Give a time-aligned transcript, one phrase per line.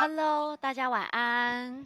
[0.00, 1.84] Hello，大家晚安。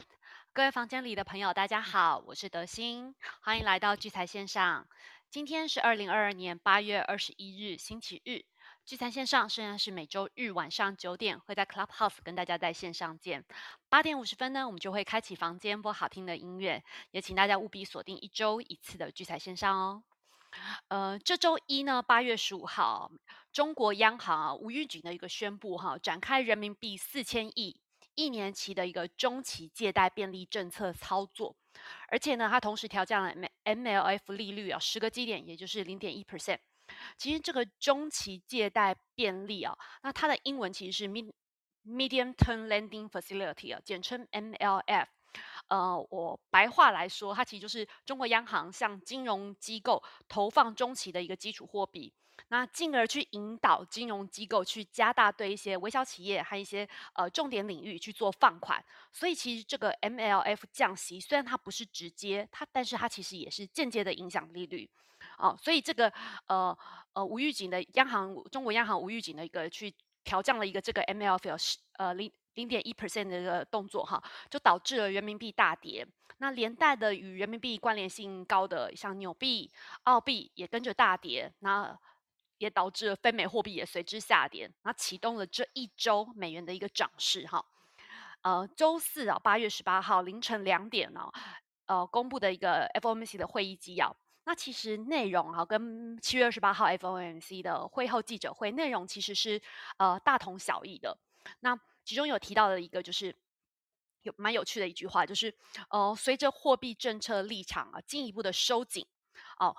[0.53, 4.87] 各位房间里的朋友，大家好，我是德心，欢迎来到聚财线上。
[5.31, 8.45] 今天是二零二二年八月二十一日，星期日。
[8.85, 13.47] 聚财线上虽然是每周日晚上九点会在 Clubhouse 跟大家在线上见，
[13.89, 20.03] 八点五十分呢，我们就会开启房间播好听的音乐，也请大家务必锁定一周一次的聚财线上哦。
[20.89, 23.11] 呃，这周一呢，八月十五号，
[23.55, 27.81] 中国央行啊吴玉景的一个宣布哈，展开人民币四千亿
[28.15, 31.57] 一年期的一个中期借贷便利政策操作，
[32.09, 36.59] 而且呢，它同时调降了 M L F 利率啊十个基点，也就是零点一 percent。
[37.17, 45.09] 其实这个中期借贷便利啊，那它的英文其实是 Medium Term Lending Facility 啊，简称 M L F。
[45.69, 52.13] 呃，我白话来说，它其实就是中国央行向金融机构投放中期的一个基础货币，
[52.49, 58.85] 那进而去引导金融机构去加大对一些微小企业和一些呃重点领域去做放款。
[59.13, 64.89] 所以其实这个 MLF 降息，虽然它不是直接，它但是它其实也是间接的影响利率。
[65.39, 66.13] 哦，所以这个
[66.47, 66.77] 呃
[67.13, 72.31] 呃无预警的央行，中国央行无预警的一个去调降了一个这个 MLF 是呃零。
[72.55, 76.07] 零点一 percent 的一个动作哈，就导致了人民币大跌。
[76.37, 81.99] 那连带的与人民币关联性高的，像纽币、澳币也跟着大跌，那
[82.63, 87.65] 也导致了非美货币也随之下跌，那启动了这一周美元的一个涨势哈。
[88.43, 91.29] 呃，周四啊，八月十八号凌晨两点呢，
[91.87, 94.17] 呃，公布的一个 FOMC 的会议纪要。
[94.45, 99.61] 那其实内容哈，跟七月二十八号 FOMC 的会后记者会内容其实是
[99.97, 101.19] 呃大同小异的。
[101.61, 103.35] 那其中有提到的一个就是
[104.23, 105.53] 有蛮有趣的一句话，就是
[105.91, 109.05] 呃，随着货币政策立场啊进一步的收紧，
[109.59, 109.77] 哦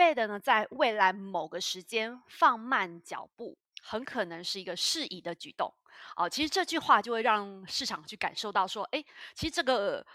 [0.00, 5.72] ，Fed 呢在未来某个时间放慢脚步，很可能是一个适宜的举动。
[6.16, 10.06] 哦，其实这句话就会让市场去感受到说，哎，其实这个。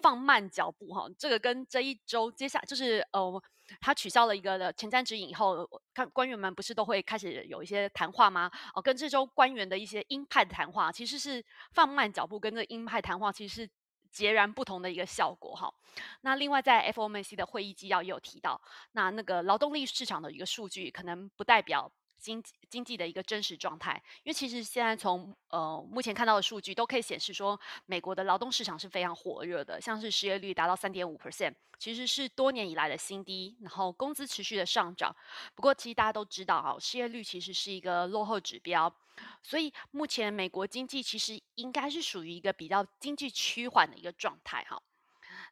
[0.00, 3.42] 放慢脚步哈，这个跟这一周接下就是呃，
[3.80, 8.50] 他取消了一个的前瞻指引以后，看官员们不是都会开始有一些谈话吗？
[8.74, 13.70] 哦，跟这周官员的一些鹰派的谈话，其实是放慢脚步，跟这鹰派谈话其实是
[14.12, 15.72] 截然不同的一个效果哈。
[16.20, 18.60] 那另外在 FOMC 的会议纪要也有提到，
[18.92, 21.90] 那那个劳动力市场的一个数据可能不代表。
[22.22, 35.14] 经济经济的一个真实状态，因为其实现在从呃目前看到的数据都可以显示说，美国的劳动市场是非常火热的，像是失业率达到三点五 percent，其实是多年以来的新低，然后工资持续的上涨。
[35.56, 38.94] 不过其实大家都知道哈，失业率其实是一个落后指标，
[39.42, 44.80] 所以目前美国经济其实应该是属于一个比较经济趋缓的一个状态哈。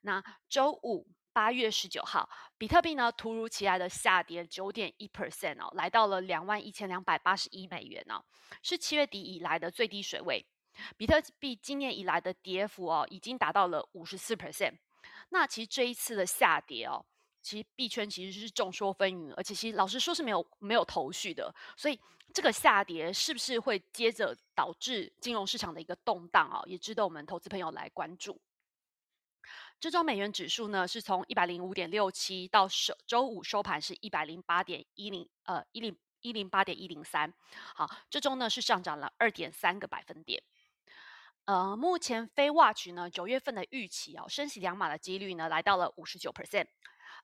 [0.03, 1.07] 那周五。
[1.33, 8.23] 八月十九号，比特币呢突如其来的下跌九点一 percent 哦，来到了两万一千两百八十一美元哦，
[8.63, 10.45] 是七月底以来的最低水位。
[10.97, 14.75] 比特币今年以来的跌幅哦，已经达到了五十四 percent。
[15.31, 17.05] 那其实这一次的下跌哦，
[17.41, 21.55] 其实币圈其实是众说纷纭，而且其实老实说是没有没有头绪的。
[21.77, 21.99] 所以
[22.33, 26.63] 这个下跌是不是会接着导致金融市场的一个动荡啊？
[26.67, 28.41] 也值得我们投资朋友来关注。
[29.81, 37.33] 这周美元指数呢，是从一百零五点六七到收周五收盘是一百零八点一零，呃，一零一零八点一零三。
[37.75, 40.43] 好，这周呢是上涨了二点三个百分点。
[41.47, 46.67] 呃，目前非 Watch 呢九月份的预期啊，升息两码的几率呢来到了五十九 percent。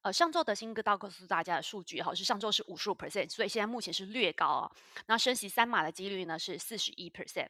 [0.01, 4.73] 呃，上周的新哥道告诉大家的数据哈，是上周是五十五 percent，所以现在目前是略高啊。
[5.09, 7.49] 那升息三码的几率呢是四十一 percent。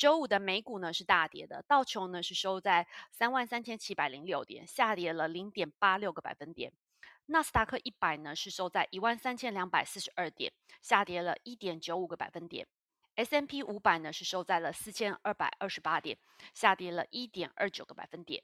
[0.00, 6.72] 周五的美股呢是大跌的，道琼呢是收在三万三千七百零六点，下跌了零点八六个百分点。
[7.26, 12.66] 纳斯达克一百呢是收在一万三千两百四十二点，下跌了一点九五个百分点。
[13.16, 16.16] S M P 五百呢是收在了四千二百二十八点，
[16.54, 18.42] 下跌了一点二九个百分点。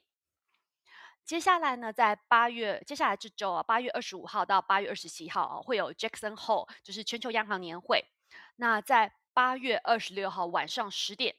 [1.25, 8.05] 接下来呢，在八月，接下来这周啊，八月二十五号到八月二十七号啊，会有 Jackson Hole，就是全球央行年会。
[8.57, 11.35] 那在八月二十六号晚上十点。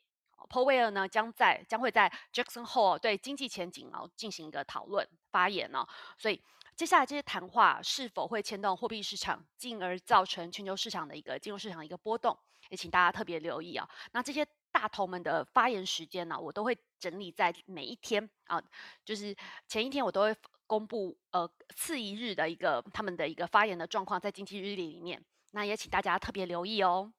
[0.49, 5.87] Powell 呢将在将会在 Jackson Hole 对经济前景啊进行一个讨论发言呢，
[6.17, 6.43] 所以
[6.75, 12.39] 接下来这些谈话是否会牵动货币市场，进而造成全球市场的一个金融市场的一个波动，
[12.71, 13.89] 也请大家特别留意啊。
[14.12, 18.62] 那这些大头们的发言时间呢，我都会整理在每一天啊，
[19.05, 19.37] 就是
[19.67, 20.37] 前一天我都会
[20.67, 25.21] 公布呃次一日的一个他们的一个发言的状况在经济日历里面，
[25.51, 27.12] 那也请大家特别留意哦。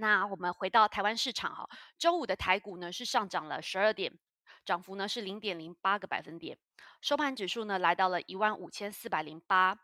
[0.00, 1.68] 那我们回到台湾市场哈，
[1.98, 4.18] 周五的台股呢是上涨了十二点，
[4.64, 6.58] 涨幅呢是零点零八个百分点，
[7.02, 9.78] 收盘指数呢来到了一万五千四百零八，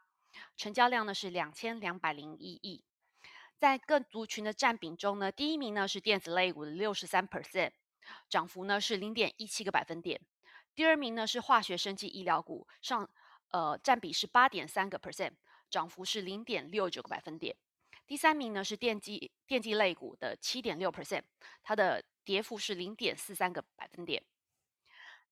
[0.57, 2.83] 成交量呢是两千两百零一亿。
[3.59, 7.73] 在各族群的占比中呢，第一名呢是电子类股的六十三 percent，
[8.31, 10.19] 涨幅呢是零点一七个百分点。
[10.75, 13.07] 第二名呢是化学生技医疗股，上
[13.51, 15.33] 呃占比是八点三个 percent，
[15.69, 17.55] 涨幅是零点六九个百分点。
[18.07, 21.23] 第三名呢是电机电机类股的七点六 percent，
[21.63, 24.23] 它的跌幅是零点四三个百分点。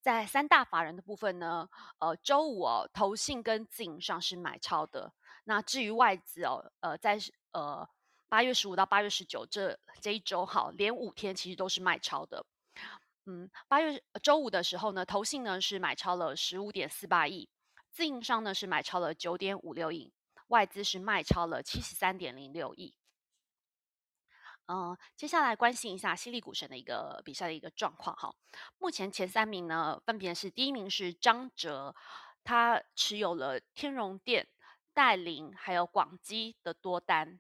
[0.01, 1.69] 在三大法人的部分呢，
[1.99, 5.15] 呃，周五哦，投信跟自营上是买超的。
[5.45, 7.19] 那至于外资哦，呃，在
[7.53, 7.89] 呃
[8.29, 12.45] 八月十五到八月十九这这一周，好，连五天其实都是卖超的。
[13.25, 17.49] 嗯，八月周五的时候呢，投信呢是买超了十五点四八亿，
[17.91, 20.13] 自营商呢是买超了九点五六亿，
[20.49, 22.95] 外资是卖超了七十三点零六亿。
[24.67, 28.35] 嗯，接下来关心一下犀利股神的一个比赛的一个状况哈。
[28.79, 31.95] 目前前三名呢，分别是第一名是张哲，
[32.43, 34.49] 他持有了天荣电、
[34.95, 37.39] 戴琳还有广基的多单。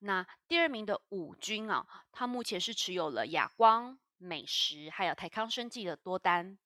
[0.00, 6.58] 那第二名的武军啊，他目前是持有了亚光、美食还有台康生技的多单。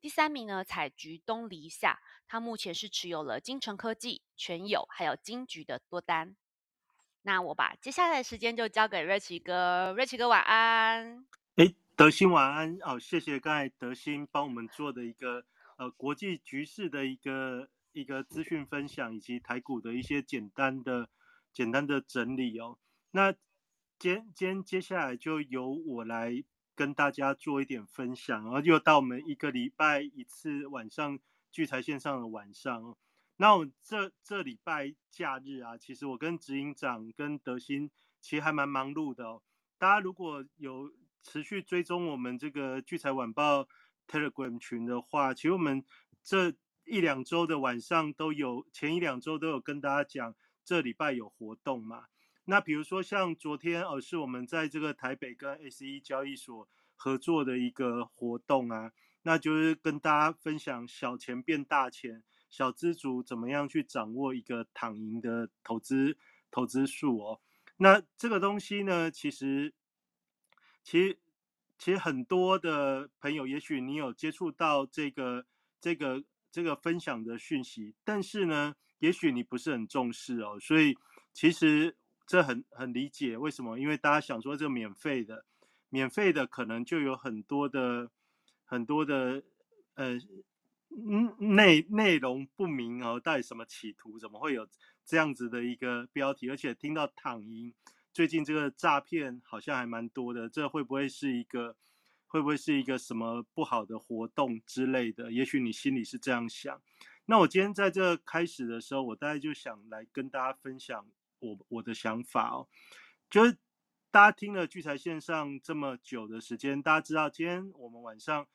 [0.00, 6.36] 第三名呢，采菊东篱下，他目前是持有了金城科技、全友还有金菊的多单。
[7.22, 11.26] 那我把接下来的时间就交给瑞奇哥，瑞奇哥晚安。
[11.56, 15.44] 哎，德兴晚安哦，谢谢刚才德兴帮我们做的一个
[15.76, 21.08] 呃国际局势的一个一个资讯分享，以及台股的一些简单的
[21.52, 22.78] 简单的整理哦。
[23.10, 23.34] 那
[23.98, 26.44] 今今接下来就由我来
[26.78, 31.18] 跟大家做一点分享，然后又到我们一个礼拜一次晚上
[31.50, 32.96] 聚财线上的晚上。
[33.36, 37.90] 那我这这礼拜假日啊，其实我跟执行长跟德兴
[38.20, 39.42] 其实还蛮忙碌的哦。
[39.76, 40.92] 大家如果有
[41.24, 43.66] 持续追踪我们这个聚财晚报
[44.06, 45.84] Telegram 群的话，其实我们
[46.22, 46.54] 这
[46.84, 52.04] 一两周的晚上都有，前一两周都有跟大家讲这礼拜有活动嘛。
[52.50, 56.66] 那比如说像昨天哦，是我们在这个台北跟 S E 交易所
[56.96, 58.90] 合作的一个活动啊，
[59.20, 62.24] 那就是跟大家分享小钱变大钱。
[62.48, 66.16] 小资族怎么样去掌握一个躺赢的投资
[66.50, 67.40] 投资术哦？
[67.76, 69.74] 那这个东西呢，其实，
[70.82, 71.18] 其实，
[71.76, 75.44] 其实很多的朋友，也许你有接触到这个
[75.82, 80.58] 这个这个分享的讯息，但是呢，也许你不是很重视哦。
[80.58, 80.96] 所以
[81.34, 81.94] 其实
[82.28, 85.44] 这很很理解为什么，因为大家想说这免费的，
[85.88, 88.08] 免费的可能就有很多的
[88.64, 89.42] 很多的
[89.94, 90.16] 呃。
[90.90, 94.18] 嗯，内内容不明哦，到底什么企图？
[94.18, 94.66] 怎么会有
[95.04, 96.48] 这样子的一个标题？
[96.48, 97.74] 而且听到躺赢，
[98.10, 101.76] 最近这个诈骗好像还蛮多的，这会不会是一个
[102.26, 105.30] 会不会是一个什么不好的活动之类的？
[105.30, 106.80] 也许你心里是这样想。
[107.26, 111.06] 那我今天在这开始的时候，我大概就想来跟大家分享
[111.40, 112.68] 我我的想法哦，
[113.30, 113.58] 就是
[114.10, 118.46] 大家听了聚财线上这么久的时间，大家知道今天我们晚上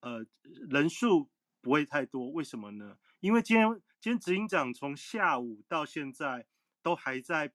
[0.00, 0.24] 呃
[0.68, 1.30] 人数。
[1.64, 2.98] 不会太多，为什么呢？
[3.20, 3.68] 因为今天
[4.00, 6.44] 今天执行长从下午到现在
[6.82, 7.52] 都还在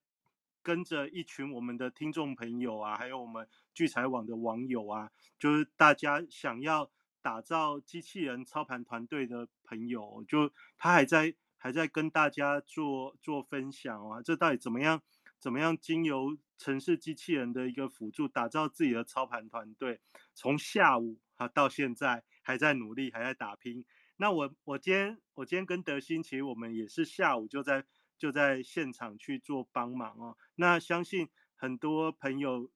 [0.64, 6.90] 跟着一群我们的听众朋友啊，还有我们聚财网的网友啊，就是大家想要
[7.22, 15.02] 打造机器人操盘团队的朋友，就他还在还在跟大家做做分享啊，这到底怎么样？
[15.40, 20.02] 怎么样经由城市机器人的一个辅助，打造自己的操盘团队？
[20.34, 23.86] 从下午啊到现在还在努力，还在打拼。
[24.16, 27.86] 那我我今天我今天跟德兴，其实我们也是下午就在
[28.18, 30.36] 就在现场去做帮忙哦。
[30.56, 32.72] 那相信很多朋友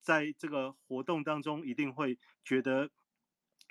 [0.00, 2.90] 在这个活动当中一定会觉得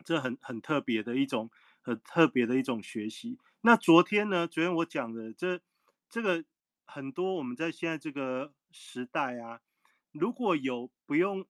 [0.03, 1.49] 这很很特别的一种
[1.83, 3.37] 很特别的一种学习。
[3.61, 5.61] 那昨天呢，昨天我讲的这
[6.09, 6.43] 这个
[6.85, 9.61] 很多我们在现在这个时代啊，
[10.11, 11.45] 如果有不用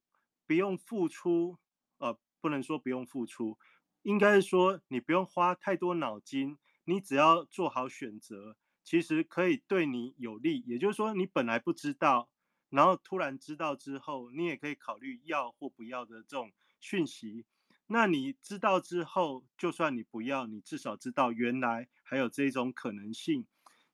[0.46, 1.58] 不用付出，
[2.00, 3.58] 呃，不能说不用付出。
[4.02, 10.62] 应该是说，你不用花太多脑筋，你只要做好选择，其实可以对你有利。
[10.66, 12.30] 也就是说，你本来不知道，
[12.70, 17.46] 然后突然知道之后，你也可以考虑要或不要的这种讯息。
[17.94, 23.46] 那你知道之后，就算你不要，你至少知道原来还有这种可能性。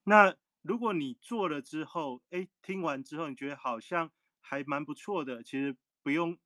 [0.04, 6.38] 那如果你做了之后，哎，听完之后你觉得好像还蛮不错的，其实不用。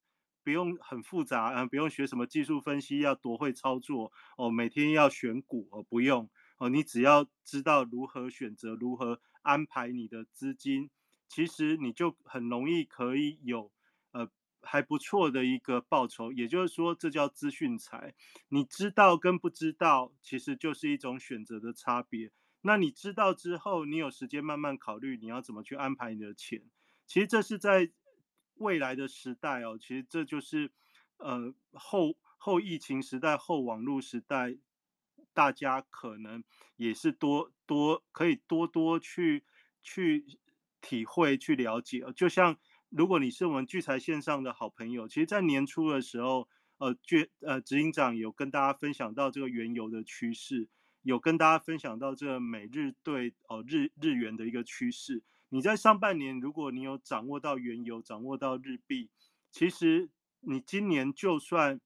[0.46, 4.50] 不用很复杂啊，不用学什么技术分析，要多会操作哦。
[4.50, 6.68] 每天要选股哦，不用哦。
[6.68, 10.90] 你只要知道如何选择，如何安排你的资金，
[11.30, 13.73] 其实你就很容易可以有
[14.64, 16.33] 还不错的一个报酬。
[16.33, 18.14] 也就是说，这叫资讯财。
[18.49, 22.30] 你知道跟不知道，其实就是一种选择的差别。
[22.62, 26.62] 那你知道之后，你有时间慢慢考虑你要怎么去安排你的钱。
[27.06, 27.90] 其实这是在
[28.54, 30.73] 未来的时代哦，其实这就是
[31.18, 34.56] 呃后后疫情时代、后网络时代，
[35.35, 36.42] 大家可能
[36.76, 39.44] 也是多多可以多多去
[39.83, 40.25] 去
[40.80, 42.02] 体会、去了解。
[42.16, 42.56] 就像
[42.96, 46.48] 如果你是我们聚财线上的好朋友，其实，在年初的时候，
[46.78, 50.68] 呃，聚呃执行长有跟大家分享到这个原油的趋势。
[51.02, 55.24] 有跟大家分享到这个美日对哦日日元的一个趋势。
[55.48, 59.10] 你在上半年，如果你有掌握到原油，掌握到日币，
[59.50, 60.08] 其实
[60.38, 61.80] 你今年就算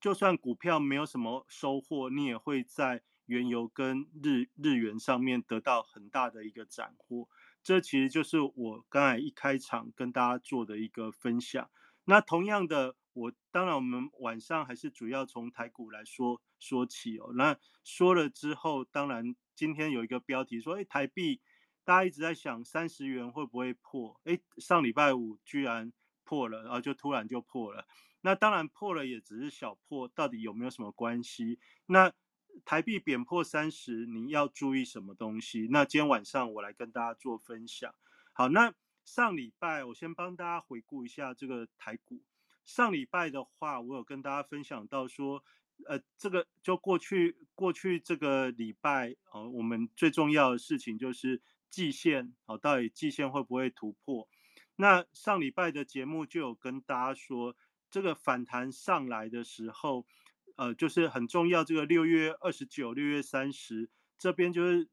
[0.00, 7.28] 就算股票没有什么收获，你也会在原油跟日日元上面得到很大的一个斩获。
[7.66, 11.68] 这其实就是我刚才一开场跟大家做的一个分享。
[12.04, 12.94] 那同样的。
[13.16, 17.32] 我当然，我们晚上还是主要从台股来说说起哦。
[17.34, 21.40] 那说了之后，当然今天有一个标题说，哎，台币，
[21.82, 24.20] 大家一直在想三十元会不会破？
[24.24, 25.90] 哎，上礼拜五居然
[26.24, 27.86] 破了，然后就突然就破了。
[28.20, 31.58] 那当然破了也只是小破，到底有没有什么关系？
[31.86, 32.12] 那
[32.64, 35.68] 台币贬破三十，你要注意什么东西？
[35.70, 37.94] 那今天晚上我来跟大家做分享。
[38.32, 38.72] 好，那
[39.04, 42.22] 上礼拜我先帮大家回顾一下这个台股。
[42.64, 45.44] 上礼拜的话，我有跟大家分享到说，
[45.86, 54.28] 呃，这个就过去过去这个礼拜哦，我们最重要的事情就是季线哦，到底季线会不会突破？
[54.74, 57.56] 那上礼拜的节目就有跟大家说，
[57.88, 60.04] 这个反弹上来的时候，
[60.56, 64.88] 呃，就是很重要，这个六月二十九、六月三十这边就是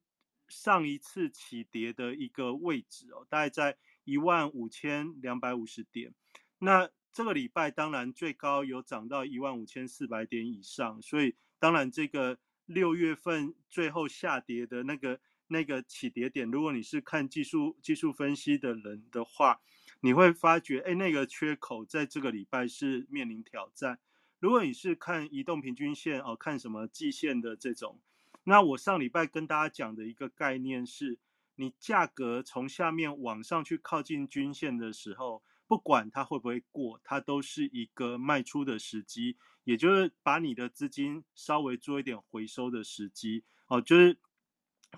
[0.47, 6.13] 上一次起跌的一个位置哦，大概在一万五千两百五十点，
[6.59, 6.89] 那。
[7.15, 19.61] 这个礼拜当然最高有涨到一万五千四百点以上，所以当然这个六月份最后下跌的那个那个起跌点，如果你是看技术技术分析的人的话，
[19.99, 23.99] 你会发觉，哎，那个缺口在这个礼拜是面临挑战。
[24.43, 28.01] 如果你是看移动平均线哦，看什么季线的这种，
[28.43, 31.17] 那我上礼拜跟大家讲的一个概念是，
[31.55, 35.41] 你价格从下面往上去靠近均线的时候。
[35.65, 43.45] 不管它会不会过，它都是一个卖出的时机，也就是把你的资金稍微做一点回收的时机。
[43.67, 44.19] 哦，就是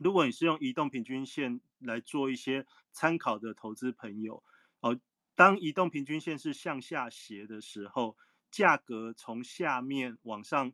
[0.02, 4.44] 如果你是用移动平均线来做一些参考的投资朋友，
[4.80, 5.00] 哦，
[5.36, 8.18] 当移动平均线是向下斜的时候，
[8.56, 10.72] 价格从下面往上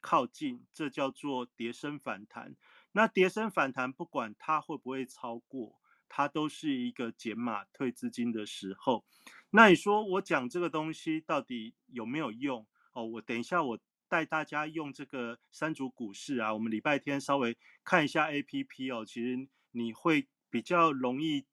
[0.00, 2.54] 靠近，这叫做跌升反弹。
[2.92, 5.80] 那跌升反弹，不管它会不会超过。
[6.08, 9.04] 它都是一个减码退资金的时候，
[9.50, 12.64] 那你说我讲这个东西到底有没有用？
[12.92, 21.44] 哦，我等一下我带大家用这个三组股市啊，我们礼拜天稍微看一下 A P P 哦，其实你会比较容易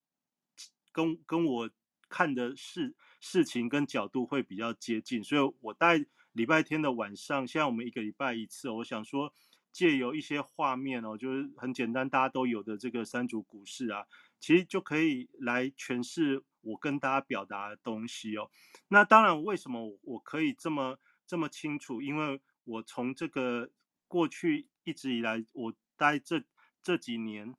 [0.91, 1.71] 跟跟我
[2.07, 9.33] 看的是事情跟角度会比较接近，所以我带礼拜天的晚上，现在我们一个礼拜一次，我想说
[9.71, 14.05] 借由一些画面哦，就是很简单大家都有的这个三组股市啊。
[14.41, 18.51] 其实就可以来诠释我跟大家表达的东西哦。
[18.89, 22.01] 那当然，为什么我可以这么这么清楚？
[22.01, 23.71] 因为我从这个
[24.09, 26.43] 过去一直以来，我待这
[26.81, 27.55] 这几年，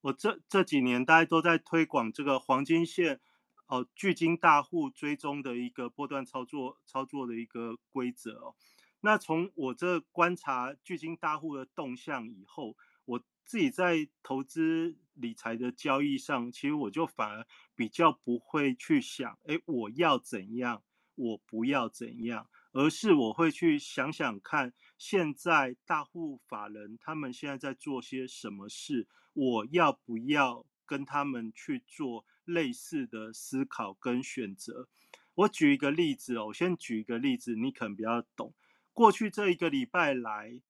[0.00, 3.20] 我这这几年大家都在推广这个黄金线
[3.66, 8.54] 哦，巨金大户追踪的一个波段操作操作的一个规则哦。
[9.00, 13.22] 那从我这观察巨金大户的动向以后，我。
[13.48, 20.82] 自己在投资理财的交易上，其实我就反而比较不会去想，哎，我要怎样，
[21.14, 34.88] 我不要怎样，而是我会去想想看，现在大户法人他们现在在做些什么事，我要不要跟他们去做类似的思考跟选择？
[35.34, 38.52] 我举一个例子哦，我先举一个例子，你可能比较懂。
[38.92, 40.60] 过去这一个礼拜来，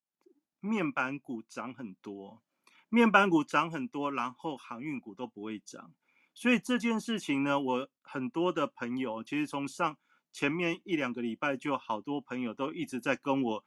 [0.61, 2.43] 面板股涨很多。
[2.91, 5.95] 面板股涨很多，然后航运股都不会涨，
[6.35, 9.99] 所以这件事情呢，我很多的朋友其实从上
[10.33, 13.65] 前面一两个礼拜就好多朋友都一直在跟我，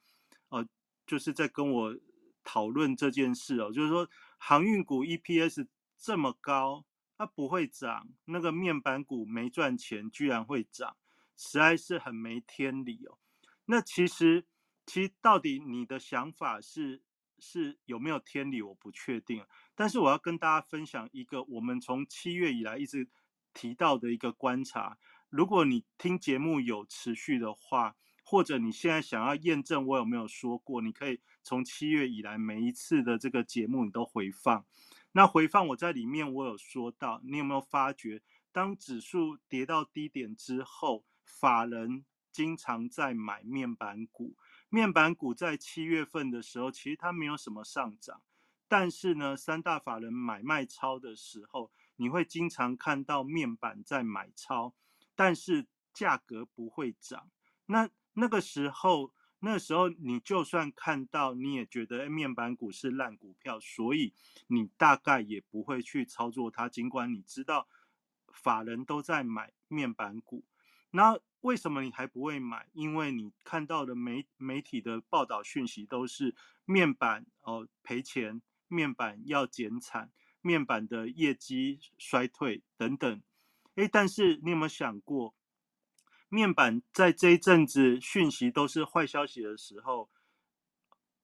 [1.12, 1.98] 就是在跟我
[2.42, 6.86] 讨论这件事哦，就是说航运股 EPS 这么高，
[7.18, 10.96] 它不会涨，那个面板股没赚钱居然会涨，
[11.36, 13.18] 实在是很没天理哦。
[13.66, 14.46] 那其实，
[14.86, 17.02] 其实到底你的想法是？
[17.44, 19.44] 是有没有天理，我不确定。
[19.74, 23.10] 但是我要跟大家分享一个我们从七月以来一直
[23.52, 25.00] 提到的一个观察。
[25.28, 27.96] 如果你听节目有持续的话，
[28.32, 34.66] 或者你现在想要验证我有没有说过，你可以从七月以来每一次的这个节目你都回放。
[35.12, 38.22] 那回放我在里面我有说到，你有没有发觉，
[38.54, 44.38] 当指数跌到低点之后，法人经常在买面板股。
[44.70, 48.22] 面板股在七月份的时候，其实它没有什么上涨，
[48.70, 54.74] 但是呢，三大法人买卖超的时候，你会经常看到面板在买超，
[55.16, 57.30] 但是价格不会涨。
[57.66, 64.14] 那那个时候，那时候你就算看到，你也觉得面板股是烂股票，所以
[64.48, 66.70] 你大概也不会去操作它。
[66.70, 67.68] 尽管你知道
[68.32, 70.44] 法人都在买面板股，
[70.92, 71.20] 那。
[71.42, 72.68] 为什么你还不会买？
[72.72, 83.24] 因为你看到的媒媒体的报道讯息都是面板哦赔钱，面板要减产，面板的业绩衰退等等。
[83.74, 85.34] 诶，但是你有没有想过，
[86.34, 90.10] 面板在这一阵子讯息都是坏消息的时候，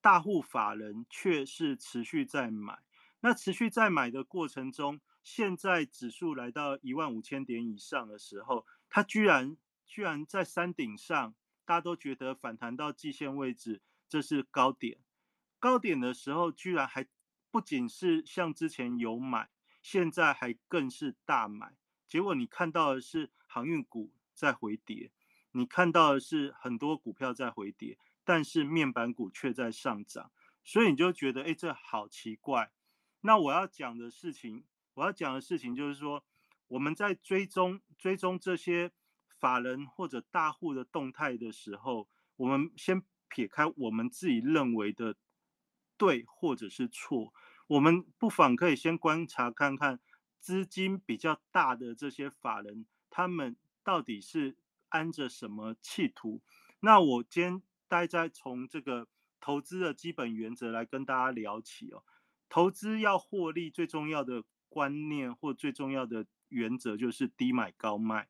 [0.02, 2.80] 大户法人却是持续在买。
[3.20, 9.56] 那持续在买的过程中，现在指数来到一万五千点以上的时候，它居然。
[9.90, 11.34] 居然在山顶上，
[11.64, 14.98] 大家都觉得反弹到季线位置，这是高点。
[15.58, 17.06] 高点的时候，居然还
[17.50, 19.48] 不仅是像之前有买，
[19.80, 21.74] 现在还更是大买。
[22.06, 25.10] 结果你看到的是航运股在回跌，
[25.50, 30.30] 你看到的是很多股票在回跌，但是面板股却在上涨。
[30.62, 32.70] 所以你就觉得，哎，这好奇怪。
[33.22, 34.64] 那我要讲的事情，
[34.94, 36.24] 我要讲的事情就是说，
[36.68, 38.92] 我们在追踪追踪这些。
[39.40, 45.14] 法人或者大户的动态的时候，我们先撇开我们自己认为的
[45.96, 47.32] 对或者是错，
[47.68, 50.00] 我们不妨可以先观察看看
[50.40, 53.56] 资金比较大的这些法人，他们
[53.88, 54.54] 到底是
[54.90, 56.42] 安着什么企图？
[56.80, 59.08] 那我今天待在从这个
[59.40, 62.04] 投资的基本原则来跟大家聊起哦。
[62.50, 68.28] 投资要获利，最重要的观念或最重要的原则就是低买高卖。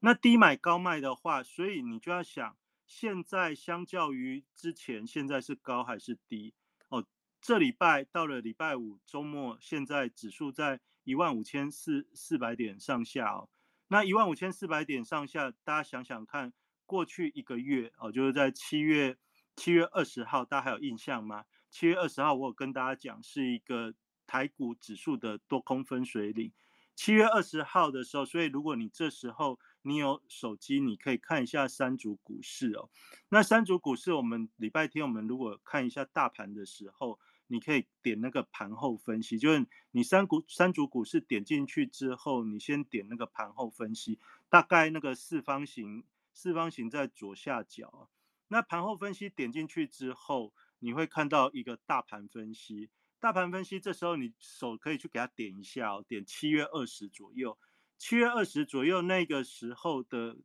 [0.00, 2.56] 那低买高卖的话，所以你就要想，
[2.86, 6.54] 现在相较于之前，现在是高还是低？
[6.88, 7.04] 哦，
[7.42, 13.50] 这礼拜到了礼拜五周末，现在指数在一万五千四四百点上下哦。
[13.88, 16.52] 那一万五千四百点上下，大家想想看，
[16.86, 19.16] 过去一个月哦，就是在七月
[19.56, 21.44] 七月二十号，大家还有印象吗？
[21.70, 23.94] 七月二十号我有跟大家讲，是一个
[24.26, 26.52] 台股指数的多空分水岭。
[26.96, 32.88] 七月二十号的时候，所以如果你这时候你有手机，你可以看一下三组股市哦。
[33.28, 37.18] 那三组股市，我们礼拜天我们如果看一下大盘的时候，
[37.54, 48.10] 你可以点那个盘后分析，就是你三股三组股市点进去之后，你先点那个盘后分析，大概那个四方形，四方形在左下角。
[48.48, 52.90] 那盘后分析点进去之后，你会看到一个大盘分析。
[53.20, 57.56] 大盘分析，这时候你手可以去给它点一下哦，点七月二十左右，
[57.96, 60.36] 七月二十左右那个时候的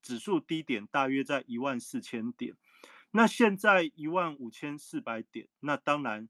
[0.00, 2.54] 指数低点大约在一万四千点，
[3.10, 6.28] 那现在一万五千四百点，那当然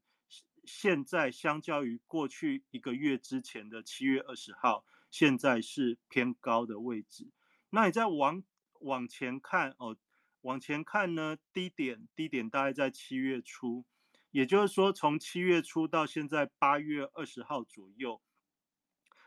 [0.65, 7.31] 现在相较于过去一个月之前的七月二十号，现在是偏高的位置。
[7.69, 8.43] 那你再往
[8.79, 9.97] 往前看哦，
[10.41, 13.85] 往前看呢，低点低点大概在七月初。
[14.31, 18.19] 也就是说，从七月初到现在八月二十号左右，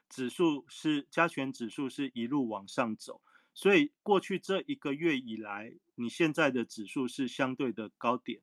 [0.09, 3.23] 指数是加权指数是一路往上走，
[3.55, 8.41] 所以过去这一个月以来，你现在的指数是相对的高点。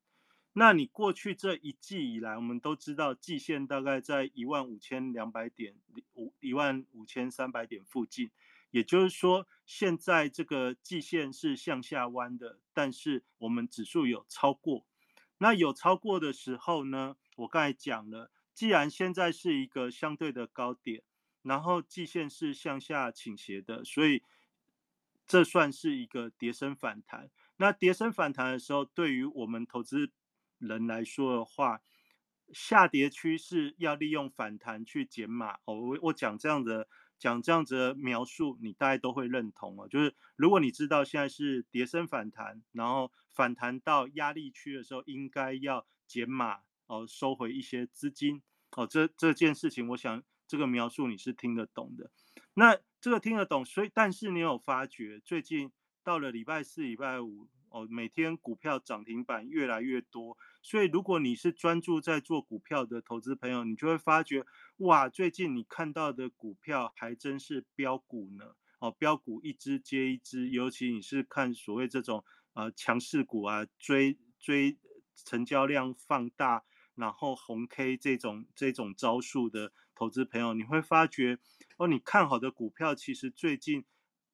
[0.54, 5.76] 那你过去这一季以来，我们都知道季线大概在一万五千两百点
[6.14, 8.30] 五一万五千三百点附近，
[8.70, 14.86] 也就是说，现在这个季线是向下弯的，但是我们指数有超过。
[15.40, 17.18] 那有超过的时候呢？
[17.36, 21.02] 我刚才讲了，既然现在是一个相对的高点，
[21.42, 24.22] 然后季线是向下倾斜的，所以
[25.26, 27.32] 这算是一个跌升反弹。
[27.58, 30.12] 那跌升反弹的时候，对于我们投资
[30.68, 31.82] 人来说的话，
[32.52, 35.60] 下跌趋势要利用反弹去减码。
[35.66, 36.88] 哦，我我讲这样的。
[37.20, 39.88] 讲这样子的描述，你大概都会认同哦。
[39.88, 48.86] 就是如果你知道现在是跌升反弹，然后反弹到压力区的时候，应该要减码哦，收回一些资金哦。
[48.86, 52.12] 这这件事情，我想这个描述你是听得懂的。
[52.56, 55.72] 那这个听得懂，所以但是你有发觉，最近
[56.04, 57.48] 到了礼拜四、礼拜五。
[57.74, 64.46] 哦，每天股票涨停板越来越多，所以如果你是专注在做股票的投资朋友，你就会发觉，
[64.78, 68.54] 哇，最近你看到的股票还真是标股呢。
[68.78, 74.78] 哦，标股一只接一只，尤其你是看所谓这种呃强势股啊，追追
[75.16, 81.40] 成交量放大，然后红 K 这种这种招数的投资朋友，你会发觉
[81.78, 83.84] 哦，你看好的股票其实最近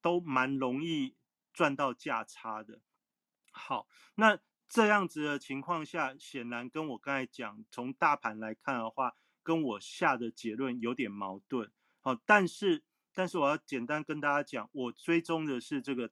[0.02, 1.16] 都蛮容易
[1.54, 2.82] 赚到价差的。
[3.60, 11.70] 好，那这样子的情况下，显然跟我刚才讲，从大盘来看的话，跟我下的结论有点矛盾。
[12.00, 16.10] 好，但是但是我要简单跟大家讲，我追踪的是这个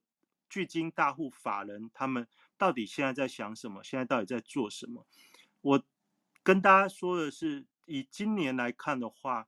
[0.49, 3.81] 巨金大户法人，他们到底现在在想什么？
[3.81, 5.07] 现在到底在做什么？
[5.61, 5.83] 我
[6.43, 9.47] 跟大家说的是，以今年来看的话，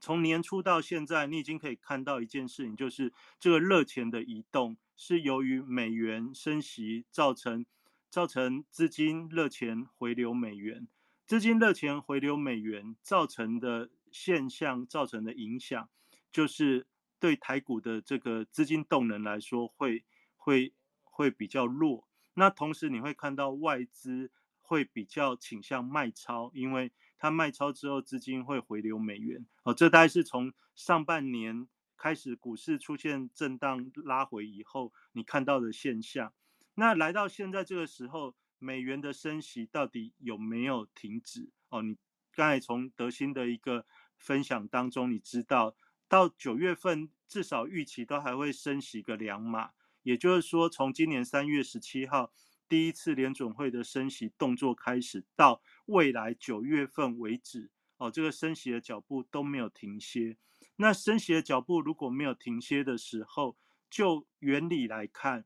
[0.00, 7.66] 从年初到现在，你已经可以看到一件事情，就是这个热钱的移动是由于美元升息造成
[8.10, 10.86] 造成资金热钱回流美元，
[11.26, 13.90] 资金热钱回流美元造成的。
[14.12, 15.90] 现象造成的影响，
[16.32, 16.86] 就是
[17.18, 20.04] 对台股的这个资金动能来说，会
[20.36, 22.08] 会会比较弱。
[22.32, 24.30] 那同时你会看到外资
[24.62, 29.46] 会比较倾向卖超，因为它卖超之后，资金会回流美元。
[29.62, 36.32] 哦，这大概是从上半年开始股市出现震荡拉回以后，你看到的现象。
[36.74, 41.50] 那来到现在这个时候，美元的升息到底有没有停止？
[41.68, 41.96] 哦，你
[42.32, 43.86] 刚才从德兴的一个。
[44.18, 45.76] 分享当中，你知道
[46.08, 49.72] 到九月份至少预期都还会升息个两码，
[50.04, 52.32] 也就是说，从今年三月十七号
[52.68, 60.36] 第一次联准会的升息动作开始，到未来九月份为止，哦，这个升息的脚步都没有停歇。
[60.76, 63.56] 那升息的脚步如果没有停歇的时候，
[63.88, 65.44] 就原理来看，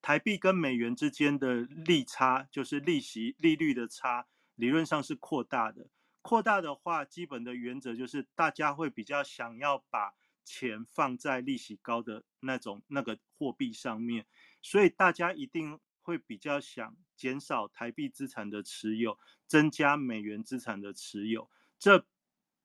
[0.00, 5.88] 台币跟美元之间的利差，就是利息利率的差，理论上是扩大的。
[6.22, 10.14] 扩大的话，基本的原则就是大家会比较想要把
[10.44, 14.26] 钱放在利息高的那种那个货币上面，
[14.62, 21.50] 所以大家一定会比较想减少台币资产的持有，增加美元资产的持有。
[21.78, 22.06] 这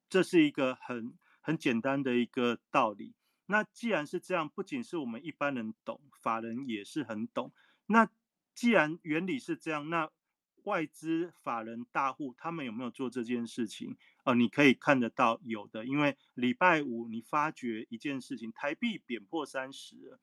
[0.10, 3.16] 这是一个很很简单的一个道理。
[3.48, 7.54] 那既然是这样，不仅是我们一般人懂，法人也是很懂。
[7.88, 8.10] 那
[8.54, 10.10] 既然原理是这样，那
[10.64, 13.96] 外资法人大户他们有没有做这件事情？
[14.26, 20.20] 哦，你可以看得到有的，因为礼拜五你发觉一件事情，台币贬破三十。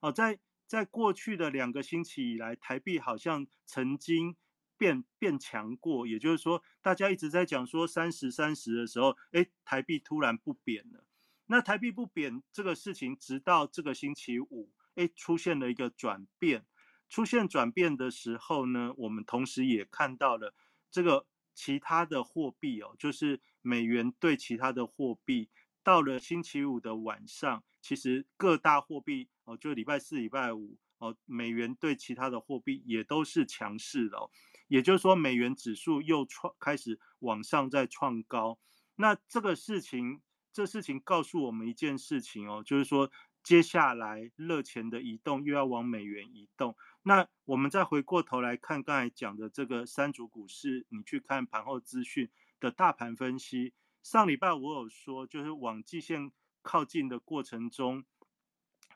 [0.00, 4.36] 哦，在在过去的两个星期以来，台币好像曾经
[4.76, 11.06] 变变强过，也就是说，大家一直在讲说三十三十的时候，哎，台币突然不贬了。
[11.46, 16.66] 那台币不贬这个事情，直到这个星期五，哎，出现了一个转变。
[17.08, 20.54] 出现转变的时候呢，我们同时也看到了
[20.90, 25.48] 这个其他的货币哦，就是美元对其他的货币，
[25.82, 34.18] 到了星期五的晚上，其实各大货币哦，就礼拜四、礼拜五哦，美元对其他的货币也都是强势的，
[34.66, 38.58] 也就是说，美元指数又创开始往上在创高。
[38.96, 40.20] 那这个事情，
[40.52, 43.10] 这事情告诉我们一件事情哦，就是说
[43.42, 46.76] 接下来热钱的移动又要往美元移动。
[47.04, 52.28] 那我们再回过头来看刚才讲的这个三组股市，你去看盘后资讯
[52.60, 53.72] 的大盘分析。
[54.02, 56.30] 上礼拜我有说，就是往季线
[56.62, 58.04] 靠近的过程中，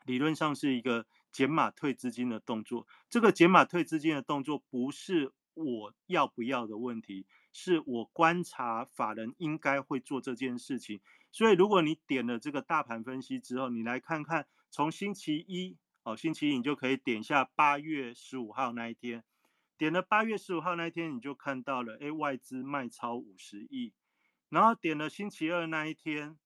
[0.05, 2.87] 理论上是一个减码退资金的动作。
[3.09, 10.99] 这个减码退资金的动作不是我要不要的问题，是我观察法人应该会做这件事情。
[11.31, 15.77] 所以如果你点了这个大盘分析之后，你来看看从星期一。
[16.05, 19.23] 哦，星期一你就可以点下八月十五号那一天，
[19.77, 23.93] 点了八月十五号那一天，你就看到了，哎，外资卖超五十亿，
[24.53, 26.37] 然后点了星期二那一天，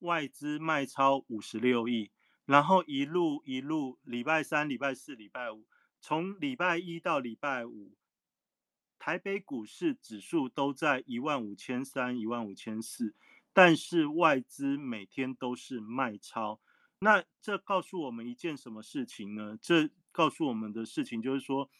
[0.00, 2.10] 外资卖超五十六亿，
[2.44, 5.64] 然后一路一路，礼拜三、礼拜四、礼拜五，
[6.00, 7.94] 从礼拜一到礼拜五，
[8.98, 13.14] 台北股市指数都在一万五千三、一万五千四，
[13.52, 16.60] 但是外资每天都是卖超。
[16.98, 19.56] 那这告诉我们一件什么事情呢？
[19.62, 21.70] 这告诉我们的事情就是说，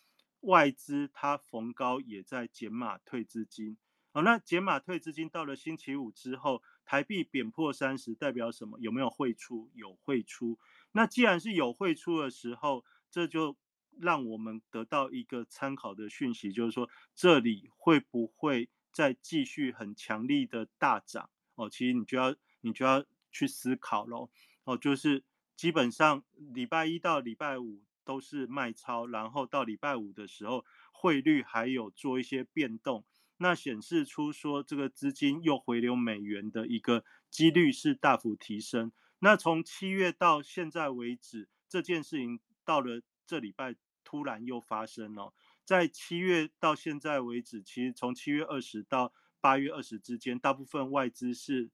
[0.42, 3.76] 外资它逢高也在减码退资金。
[4.16, 8.78] 好，那减码退资金到了星期五之后，台币贬破三十，代表什么？
[8.80, 9.70] 有没有汇出？
[9.74, 10.58] 有汇出。
[10.92, 13.58] 那既然是有汇出的时候，这就
[14.00, 21.28] 让我们得到一个参考的讯息，就是说这里会不会再继续很强力的大涨？
[21.56, 24.30] 哦，其实你就要你就要去思考喽。
[24.64, 25.24] 哦，就是
[25.56, 26.24] 基本上
[26.54, 33.04] 礼拜一到礼拜五都是卖超，然后到礼拜五的时候汇率还有做一些变动，
[33.38, 38.92] 那显示出说这个资金又回流美元的一个几率是大幅提升。
[39.18, 51.70] 那从七月到现在为止，这件事情到了这礼拜突然又发生了，在七月到现在为止，其实从七月二十到八月二十之间，大部分外资是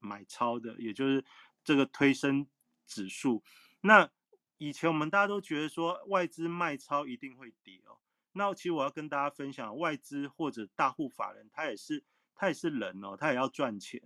[0.00, 1.24] 买超的，也就是
[1.64, 2.46] 这个推升
[2.86, 3.42] 指数。
[3.80, 4.10] 那
[4.58, 7.98] 以前我们大家都觉得说外资卖超一定会跌哦。
[8.32, 14.00] 那其实我要跟大家分享，外资或者大户法人，他也是他也是人哦，他也要赚钱。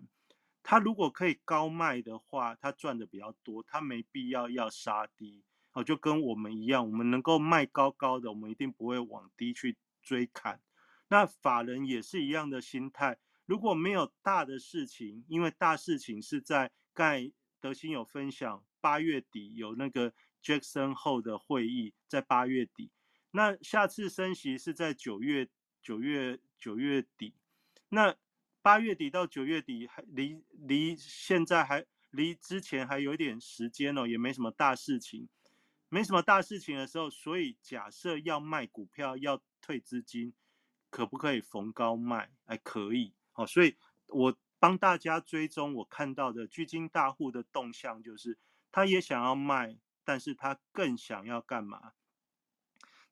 [0.62, 10.60] 他如果可以高卖的话，他赚的比较多，他没必要要杀低哦，就跟我们一样，我们能够卖高高的，我们一定不会往低去追砍。
[11.08, 22.90] 那法人也是一样的心态，如果没有大的事情，因为大事情是在盖德兴有分享，八月底有那个 Jackson 后的会议，在八月底，
[23.34, 25.48] 那下次升息是在九月
[25.82, 27.34] 九月九月底，
[27.88, 28.16] 那。
[28.64, 35.28] 八月底到九月底，还离离现在还离之前还有一点时间哦，也没什么大事情，
[35.90, 40.32] 没什么大事情的时候，所以假设要卖股票要退资金，
[40.88, 42.30] 可不可以逢高卖？
[42.46, 43.46] 哎，可以哦。
[43.46, 48.38] 所以我帮大家追踪我看到的巨金大户的动向，就是
[48.72, 51.92] 他也想要卖，但是他更想要干嘛？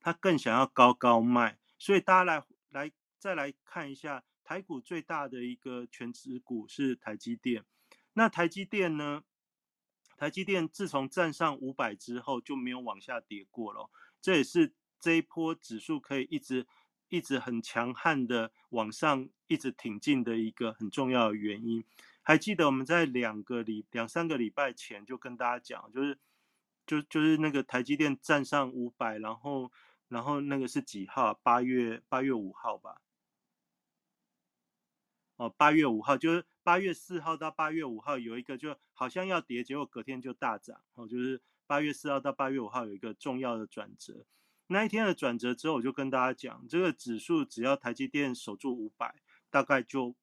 [0.03, 1.59] 他更想要高高卖。
[1.79, 4.25] 所以大家来来再来看一下。
[4.45, 7.65] 台股最大的一个全值股是台积电，
[8.15, 9.23] 那台积电呢？
[10.19, 13.89] 台积电自从站上五百之后就没有往下跌过了，
[14.21, 16.67] 这也是这一波指数可以一直
[17.09, 21.83] 一直很强悍的往上一直挺进的一个很重要的原因。
[22.21, 26.19] 还记得我们在两个礼两三个礼拜前就跟大家讲，就是
[26.85, 29.73] 就就是那个台积电站上五百，然后
[30.13, 31.33] 然后那个是几号？
[31.43, 33.01] 八月八月五号吧。
[35.37, 40.83] 哦，八月五号就是八月四号到八月五号有一个，就好像要跌，结果隔天就大涨。
[40.93, 44.27] 哦，就是八月四号到八月五号有一个重要的转折。
[44.67, 49.15] 那一天的转折之后，我就跟大家讲，这个指数只要台积电守住五百，
[49.49, 50.15] 大概就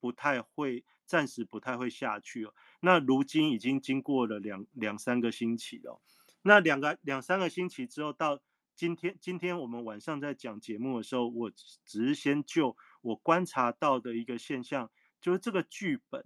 [0.00, 2.54] 不太会，暂时不太会下去哦。
[2.80, 6.00] 那如今已经经过了两两三个星期了，
[6.40, 8.40] 那两个两三个星期之后，到
[8.74, 11.50] 今天，今天我们晚上在讲节目的时候，我
[11.84, 12.76] 只是先就。
[13.02, 14.90] 我观察到的一个现象，
[15.22, 16.22] 就是这个剧本，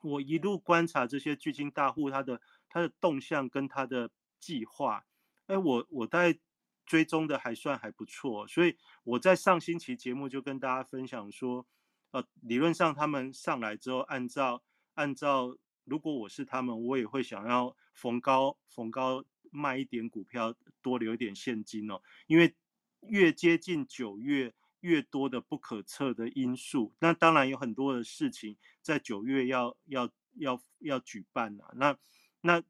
[0.00, 5.04] 我一路观察这些巨金大户他的他的动向跟他的计划，
[5.46, 6.38] 哎，我我在
[6.84, 11.66] 追踪的还算还不错，所以我在上星期节目就跟大家分享说，
[12.12, 14.62] 呃，理论上他们上来之后，按照
[14.94, 22.54] 按照如果我是他们，我也会想要逢高逢高卖一点股票，多留一点现金哦，因为
[23.00, 24.54] 越接近九月。
[24.80, 31.72] 越多的不可测的因素，那当然有很多的事情在九月要要要要举办啊。
[31.74, 31.96] 那
[32.42, 32.62] 那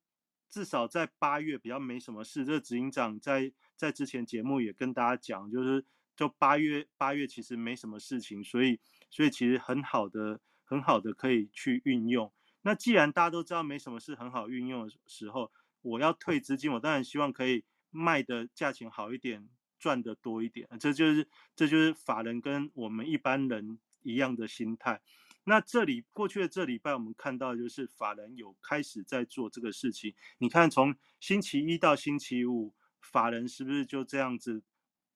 [0.48, 2.42] 至少在八月比较没什么事。
[2.46, 5.84] 这执行长在在之前节目也跟大家讲，就是
[6.14, 12.32] 就八月八月其实没什么事情，所以所以其实很好的很好的可以去运用。
[12.62, 15.52] 那既然大家都知道没什么事很好运用的时候，
[15.86, 19.48] 我要退资金，我当然希望可以卖的价钱好一点。
[19.78, 25.02] 赚的多一点，这就是这就是法人跟我们一般人一样的心态。
[25.44, 30.14] 那这里过去的这礼拜，我们看到就是法人有开始在做这个事情。
[30.38, 34.62] 你看，从星期一到星期五，法人是不是就这样子？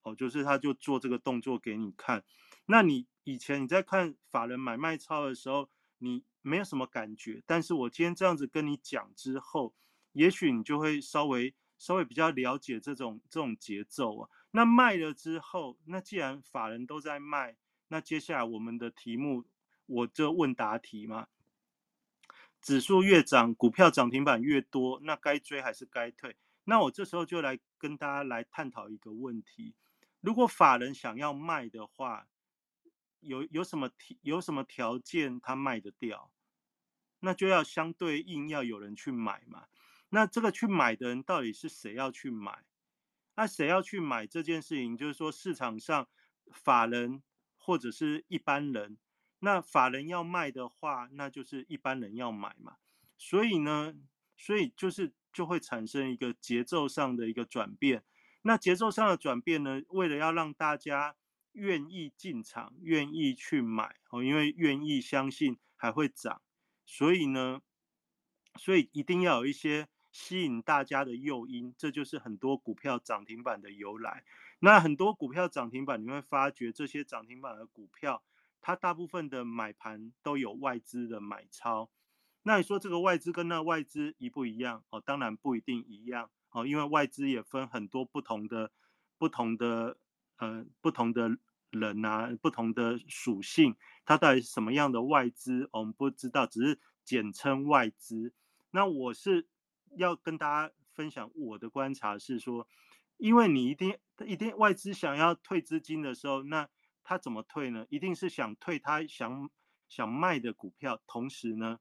[0.02, 2.22] 哦，就是他就做这个动作给你看。
[2.66, 7.42] 那你以前你在看法人买卖超的时候，你没有什么感觉。
[7.46, 9.74] 但是我今天这样子跟你讲之后，
[10.12, 14.30] 也许你就会稍微稍微比较了解这种这种节奏啊。
[14.52, 17.56] 那卖了之后，那既然法人都在卖，
[17.88, 19.44] 那接下来我们的题目，
[19.86, 21.28] 我就问答题嘛，
[22.60, 26.36] 指数越涨，股票涨停板越多，那该追还是该退？
[26.64, 29.74] 那我这时候就来跟大家来探讨一个问题：
[30.20, 32.26] 如果法人想要卖的话，
[33.20, 36.30] 有有什么条有什么条件他卖得掉？
[37.20, 39.66] 那就要相对应要有人去买嘛。
[40.12, 42.64] 那这个去买的人到底是谁要去买？
[43.36, 44.96] 那谁要去买这件事情？
[44.96, 46.08] 就是说市场上
[46.52, 47.22] 法人
[47.56, 48.98] 或者是一般人，
[49.38, 52.78] 那法人要卖的话，那就是一般人要买嘛。
[53.16, 53.94] 所以呢，
[54.36, 58.02] 所以就是就会产生一个节奏上的一个转变。
[58.42, 61.14] 那节奏上的转变呢，为了要让大家
[61.52, 66.42] 愿意进场、愿意去买哦，因为愿意相信还会涨，
[66.84, 67.62] 所以呢，
[68.56, 69.88] 所以一定要有一些。
[70.10, 74.24] 吸引大家的诱因，这就是很多股票涨停板的由来。
[74.60, 78.22] 那很多股票涨停板，你会发觉这些涨停板的股票，
[78.60, 81.90] 它大部分的买盘都有外资的买超。
[82.42, 84.82] 那你说这个外资跟那外资一不一样？
[84.90, 88.70] 哦，当然不一定一样哦，因为外资也分很多不同的
[89.18, 89.98] 不同的
[90.38, 91.36] 呃不同的
[91.70, 98.32] 人啊，不同的属性，它到底是什么样的外资，我们不知道，只是简称外资。
[98.70, 99.46] 那我是
[99.96, 102.66] 要跟大家分享我的观察是说，
[103.16, 106.68] 因为你一定一定外资想要退资金的时候，那
[107.02, 107.86] 他怎么退呢？
[107.90, 109.50] 一定是想退他想
[109.88, 111.80] 想卖的股票，同时呢，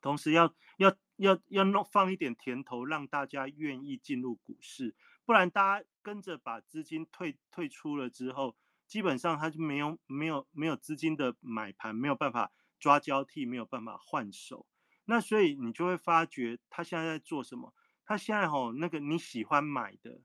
[0.00, 14.66] 同时要要要要弄放一点甜头，让大家愿意进入股市，不然大家跟着把资金退退出了之后，基本上他就没有没有没有资金的买盘，没有办法抓交替，没有办法换手。
[15.04, 17.74] 那所以你就会发觉他现在在做什么？
[18.04, 20.22] 他现在吼那个你喜欢买的，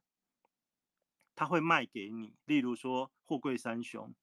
[1.35, 2.35] 他会卖给你。
[2.45, 4.15] 例如说货柜三雄，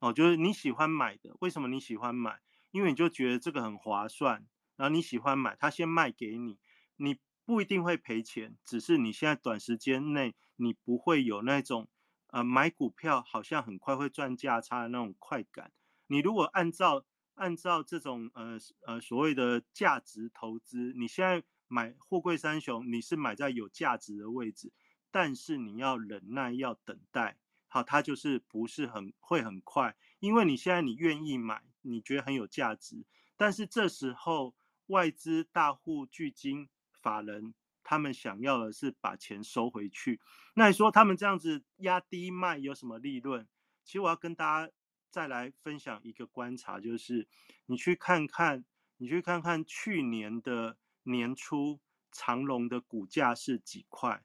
[0.00, 1.36] 哦，就是你喜欢买的。
[1.40, 2.40] 为什么你喜欢买？
[2.70, 4.46] 因为你就觉得这个很划算，
[4.76, 6.58] 然后你喜欢买，他先卖给你，
[6.96, 11.88] 你不一定会赔钱，只是你现在短时间内你不会有那种
[12.26, 15.72] 呃买股票好像很快会赚价差的那种快感。
[16.08, 17.04] 你如果按照
[17.38, 24.72] 按照这种呃呃所谓的价值投资，你现在买货柜三雄，你是买在有价值的位置，
[25.12, 34.56] 但是你要忍耐，要等待，好，它就是不是很会很快，因为你现在你愿意买，你觉得很有价值，但是这时候
[34.88, 40.20] 外资大户巨金法人他们想要的是把钱收回去，
[40.54, 43.46] 那你说他们这样子压低卖有什么利润？
[43.84, 44.72] 其实我要跟大家。
[45.10, 47.26] 再来分享一个观察，就是
[47.66, 48.64] 你去看看，
[48.98, 51.80] 你去看看去年的年初
[52.12, 54.22] 长隆的股价是几块？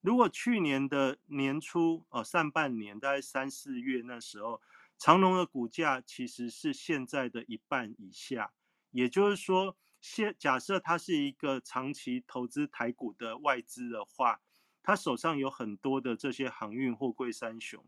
[0.00, 4.60] 如果去年的年初哦，上半年大概三四月那时候，
[4.98, 8.52] 长隆的股价其实是现在的一半以下。
[8.90, 14.40] 也就是说，现假设他是一个长期投资台股的外资的话，
[14.82, 17.84] 他手上有很多的这些航运货柜三雄，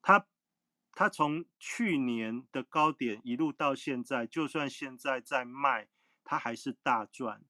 [0.00, 0.26] 他。
[0.98, 5.86] 他从去年的高点一路到现在，就算现在在卖，
[6.24, 7.40] 他还是大赚。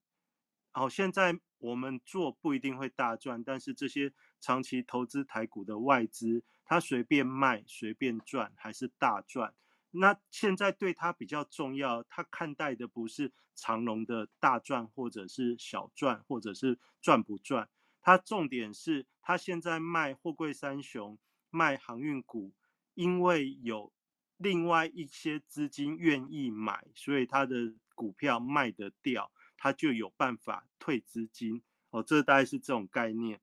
[0.69, 9.55] 好，现在我们做不一定会大赚，但是这些长期投资台股的外资，他随便卖随便赚，还是大赚。
[9.89, 17.67] 那现在对他比较重要，他看待的不是长隆的大赚，或者是小赚，或者是赚不赚。
[17.99, 21.17] 他重点是他现在卖货柜三雄，
[21.49, 22.53] 卖航运股。
[22.99, 23.93] 因为有
[24.35, 31.63] 另外一些资金愿意买，所以他的股票卖得掉，他就有办法退资金。
[31.91, 33.39] 哦，这大概是这种概念。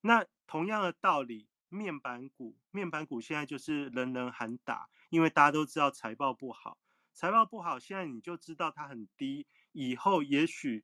[0.00, 6.76] 那同样的道理，面板股，面板股现在就是人人喊打，因为大家都知道财报不好，
[7.12, 10.82] 财报不好，现在你就知道它很低，以后也许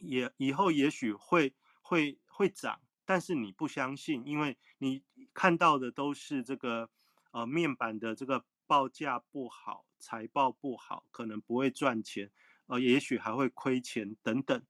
[0.00, 2.80] 也以后也许会会会涨。
[3.06, 6.90] 但是你不相信，因为你看到的都是这个
[7.30, 12.30] 呃面板的这个报价不好，财报不好，可能不会赚钱，
[12.66, 14.60] 呃，也许还会亏钱等等。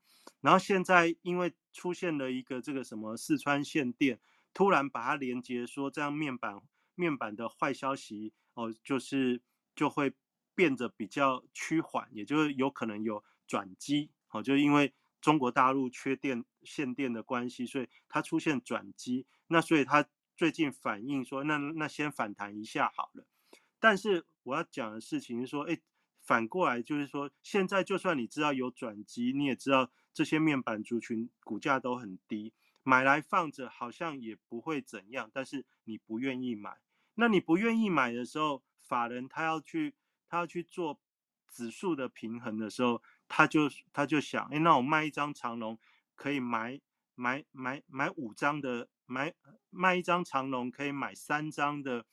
[0.42, 4.20] 然后现在因为出现了一个这个什么四川限电，
[4.52, 6.60] 突然把它连接说这样面板
[6.94, 9.40] 面板的坏消息哦，就是
[9.74, 10.12] 就会
[10.54, 14.92] 变得比较趋缓，也就是有可能有转机哦，就因为。
[15.26, 19.26] 中国大陆缺电限电的关系，所以它出现转机。
[19.48, 23.26] 那所以它最近反映说，那那先反弹一下好了。
[23.80, 25.80] 但是我要讲的事情是说，哎，
[26.22, 32.52] 反过来就是说，现在就算你知道有转机，你也知道这些面板族群股价都很低，
[32.84, 35.28] 买来放着好像也不会怎样。
[35.34, 36.78] 但是你不愿意买，
[37.16, 39.96] 那你不愿意买的时候，法人他要去
[40.28, 41.00] 他要去做
[41.48, 43.02] 指数的平衡的时候。
[43.28, 45.78] 他就他就想，哎，那我卖一张长龙，
[46.14, 46.80] 可以买
[47.14, 49.34] 买买买五张的，买
[49.70, 52.06] 卖一张长龙可以买三张的，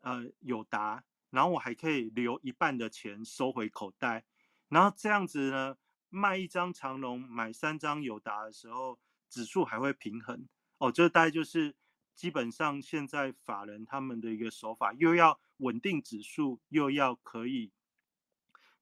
[0.00, 4.24] 呃，友达，然后我还可以留一半的钱收回口袋，
[4.68, 5.76] 然后这样子呢，
[6.08, 10.90] 卖一张长龙买三张友达的时候，指数还会平衡哦。
[10.90, 11.74] 这大概就是
[12.14, 17.72] 基本上现在法人他们的一个手法，又要稳定指数，又要可以。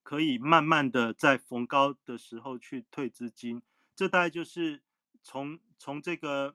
[0.04, 3.60] 可以慢慢的在逢高的时候去退资金，
[3.96, 4.82] 这大概就是
[5.22, 6.54] 从从这个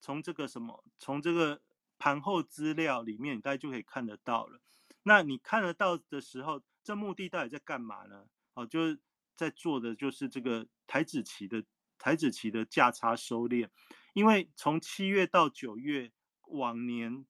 [0.00, 1.62] 从这个什么从这个
[1.96, 4.60] 盘后资料里面，大家就可以看得到了。
[5.04, 8.26] 那你看得到的时候，这目的到底在干嘛呢？
[8.54, 9.00] 哦，就是
[9.36, 11.64] 在做的就是这个台子期的
[11.98, 13.68] 台子期的价差收敛，
[14.12, 16.12] 因为从七月到九月
[16.48, 17.24] 往年。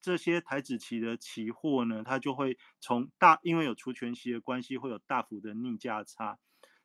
[0.00, 6.38] 这些台子期的期货呢，它就会从大，因为有除权息的关系，会有大幅的逆价差。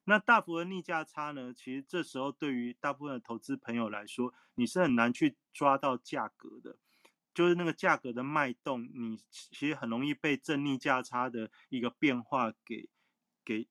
[0.05, 6.77] 那大幅的逆价差呢，其实这时候对于大部分的投资朋友来说，你是很难去抓到价格的，
[7.33, 12.89] 就是那个价格的脉动，你其实很容易被正逆价差的一个变化给
[13.43, 13.67] 给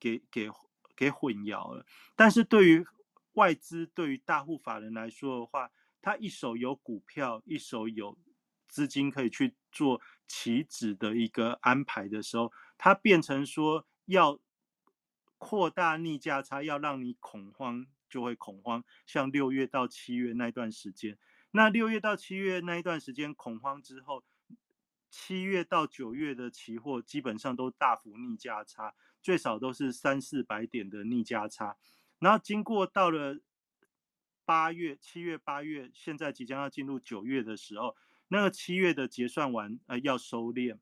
[0.00, 0.50] 给给
[0.96, 1.86] 给混淆了。
[2.16, 2.84] 但是对于
[3.34, 8.18] 外资对于大户法人来说的话，他一手有股票，一手有
[8.72, 14.40] 资金可以去做期指的一个安排的时候，它变成说要
[15.36, 18.82] 扩大逆价差，要让你恐慌就会恐慌。
[19.04, 21.18] 像六月到七月那段时间，
[21.50, 24.24] 那六月到七月那一段时间恐慌之后，
[25.10, 31.76] 七月到九月的期货基本上都大幅逆价差，最少都是三四百点的逆价差。
[32.18, 33.38] 然后经过到了
[34.44, 37.96] 八月、七月、八月，现在即将要进入九月的时候，
[38.32, 40.78] 那个七月的结算完，呃，要收敛；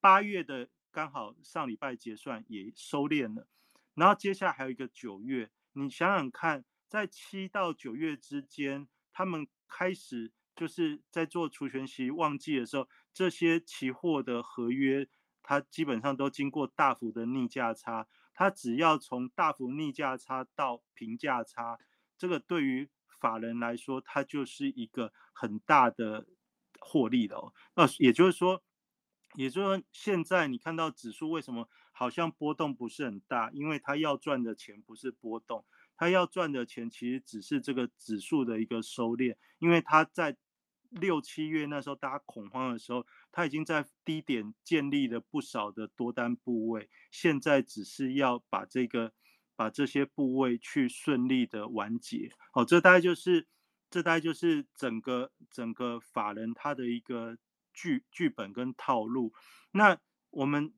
[0.00, 3.48] 八月的刚好上礼拜结算也收敛了。
[3.94, 15.08] 然后接下来还有一个九月，你想想看，在七到九月之间，他们开始就是在做除权息旺季的时候，这些期货的合约，
[15.42, 18.06] 它基本上都经过大幅的逆价差。
[18.32, 21.80] 它只要从大幅逆价差到平价差，
[22.16, 22.88] 这个对于
[23.18, 26.28] 法人来说，它就是一个很大的
[26.82, 27.52] 获利了哦。
[27.74, 28.62] 那也就是说，
[29.34, 33.50] 也就是说，现在你看到指数为什么好像波动不是很大？
[33.52, 35.64] 因为它要赚的钱不是波动，
[35.96, 40.36] 它要赚的钱其实只是这个指数的一个收敛，因为它在。
[41.00, 49.14] 六七月那时候，大家恐慌的时候，它已经在低点建立了不少的多单部位，现在只是要把这个
[49.56, 52.30] 把这些部位去顺利的完结。
[52.52, 53.48] 好，这大概就是
[53.92, 57.38] 这大概就是整个整个法人他的一个
[57.72, 59.32] 剧剧本跟套路。
[59.70, 59.96] 那
[60.30, 60.74] 我们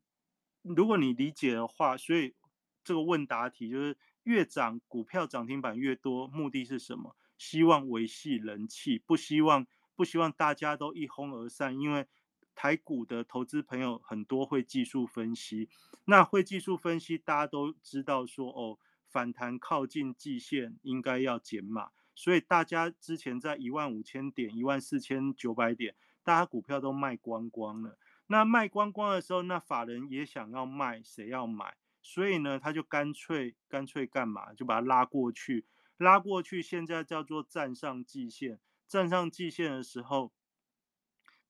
[0.60, 2.34] 如果你理解的话，所以
[2.82, 7.16] 这个问答题就是越涨股票涨停板越多，目的是什么？
[7.38, 9.66] 希望维系人气，不希望。
[9.96, 12.08] 不希望大家都一哄而散，因为
[12.56, 15.68] 台股的投资朋友很多会技术分析，
[16.06, 27.98] 那会技术分析，大家都知道说哦，反弹靠近季线应该要减码，所以大家之前在一万五千点、一万四千九百点，大家股票都卖光光了。
[28.26, 31.76] 那卖光光的时候，那法人也想要卖，谁要买？
[32.00, 34.52] 所以呢，他就干脆干脆干嘛？
[34.54, 38.60] 就把它拉过去，拉过去，现在叫做站上季线。
[38.86, 40.32] 站上季线的时候，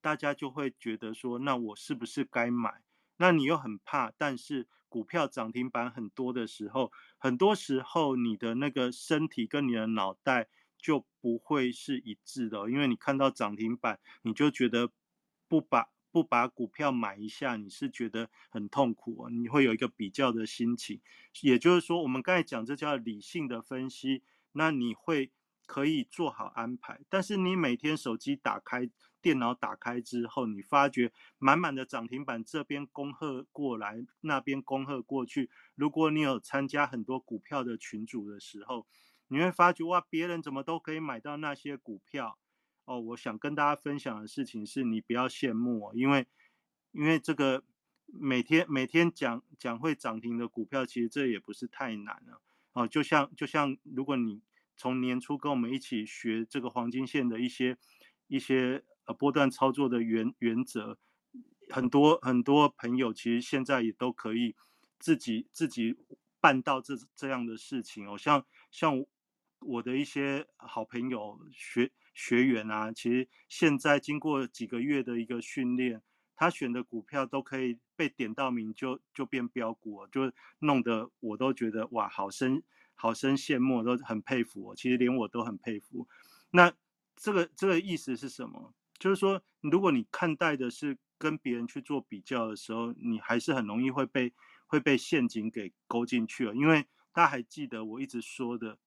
[0.01, 2.83] 大家就会觉得说，那我是不是该买？
[3.17, 6.93] 那你又很怕，但是股票涨停板很多的时候，
[7.25, 10.47] 很多时候你的那个身体跟你的脑袋
[10.77, 14.91] 就不会是一致的，因为你看到涨停板，你就觉得
[15.49, 21.01] 不把不把股票买一下，你是觉得很痛苦，你会有一个比较的心情。
[21.41, 24.23] 也就是说，我们刚才讲这叫理性的分析，
[24.53, 25.33] 那你会。
[25.67, 28.91] 可以做好安排，但是你每天手机打开、
[29.23, 35.51] 电脑打开之后，你发觉满满的涨停板，这边恭贺过来，那边恭贺过去。
[35.75, 38.87] 如果你有参加很多股票的群组的时候，
[39.29, 42.39] 你会发觉哇，别人怎么都可以买到那些股票
[42.85, 43.01] 哦。
[43.01, 46.27] 我想跟大家分享的事情是，你不要羡慕哦，因为
[46.93, 47.65] 因为这个
[48.07, 52.43] 每天每天讲讲会涨停的股票，其实这也不是太难了
[52.75, 52.87] 哦。
[52.87, 54.43] 就像就像如果你。
[54.77, 57.77] 从年初跟我们一起学这个黄金线的一些
[58.27, 60.99] 一些呃波段操作的原原则，
[61.71, 64.55] 很多很多朋友其实现在也都可以
[64.99, 65.97] 自己自己
[66.41, 68.19] 办到这这样的事情哦。
[68.19, 69.05] 像像
[69.61, 76.03] 我的一些好朋友学学员啊，其实现在经过几个月的一个训练，
[76.37, 82.63] 他选的股票都可以被点到名就就变标股，就弄得我都觉得哇，好深。
[82.95, 84.77] 好生羡慕，都很佩服我。
[84.77, 86.09] 其实连我都很佩服。
[86.51, 86.73] 那
[87.17, 88.75] 这个这个意思是什么？
[88.99, 94.33] 就是说，如果你看待的是跟别人去做比较的时候，你还是很容易会被
[94.67, 96.55] 会被陷阱给勾进去了。
[96.55, 98.79] 因为大家还记得我一直说的，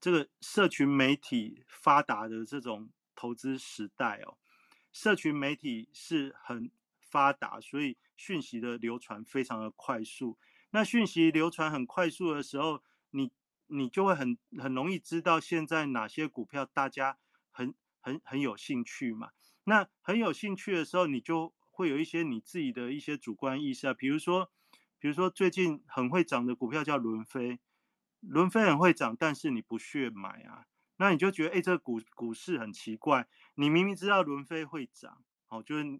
[0.00, 4.38] 这个社群媒体发达的这种投资时代哦，
[4.92, 6.70] 社群媒体是很
[7.00, 10.38] 发达，所以讯息的流传非常的快速。
[10.76, 13.32] 那讯息流传很快速的时候，你
[13.66, 17.16] 你就会很很容易知道现在哪些股票大家
[17.50, 19.30] 很很很有兴趣嘛。
[19.64, 24.50] 那很有兴趣的时候，你就会有一些你自己的一些主观意识啊，比如说
[24.98, 27.58] 比如说最近很会涨的股票叫伦飞，
[28.20, 30.66] 伦飞很会涨，但是你不屑买啊，
[30.98, 35.98] 那你就觉得哎，这个股股市很奇怪，你明明知道伦飞会涨，哦，就是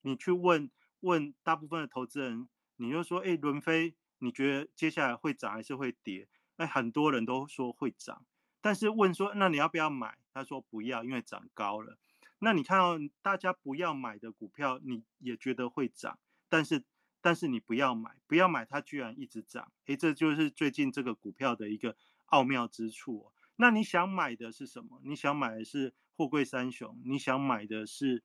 [0.00, 0.68] 你去问
[1.02, 2.48] 问大部分的投资人。
[2.80, 6.28] 你就说，哎，伦飞你觉得接下来会涨还是会跌？
[6.56, 8.26] 哎，很多人都说会涨，
[8.60, 10.18] 但是问说那你要不要买？
[10.32, 11.98] 他说不要，因为涨高了。
[12.40, 16.84] 那你看到大家不要买的股票，你也觉得会涨，但是
[17.20, 21.96] 但是你不要买，不要买它居然一直涨，诶，这就是最近这个股票的一个
[22.26, 23.32] 奥妙之处。
[23.56, 25.00] 那你想买的是什么？
[25.04, 27.00] 你想买的是货柜三雄？
[27.04, 28.22] 你想买的是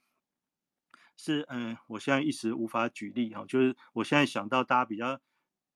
[1.18, 5.20] 是嗯，我现在一时无法举例哈，就是我现在想到大家比较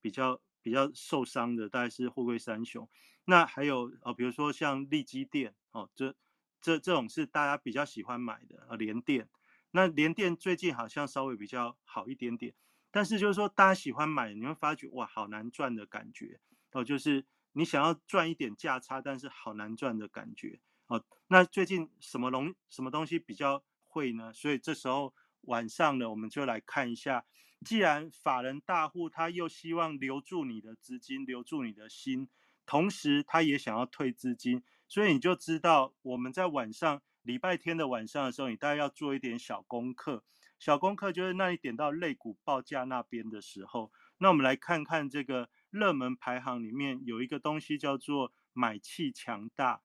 [0.00, 2.88] 比较比较受伤的，大概是货柜三雄。
[3.24, 6.14] 那还有啊，比如说像利基电哦，这。
[6.60, 9.28] 这这种是大家比较喜欢买的呃，联电。
[9.70, 12.52] 那联电最近好像稍微比较好一点点，
[12.90, 16.40] 但是就是说大家喜欢买，你会发觉哇，好难赚的感觉
[16.72, 21.04] 哦，就是你想要赚一点价差，但是好难赚的感觉哦。
[21.28, 24.32] 那最近什么龙什么东西比较会呢？
[24.32, 27.24] 所以这时候晚上呢，我们就来看一下，
[27.64, 32.28] 既然法人大户他又希望留住你的资金，留住你的心，
[32.64, 34.62] 同时他也想要退资金。
[34.86, 40.24] 所以你就知道，我们在晚上礼拜天的晚上的时候，你大概要做一点小功课。
[40.58, 49.82] 小功课就是那你点到类股报价那边的时候，那我们来看看这个热门排行里面有一个东西叫做买气强大。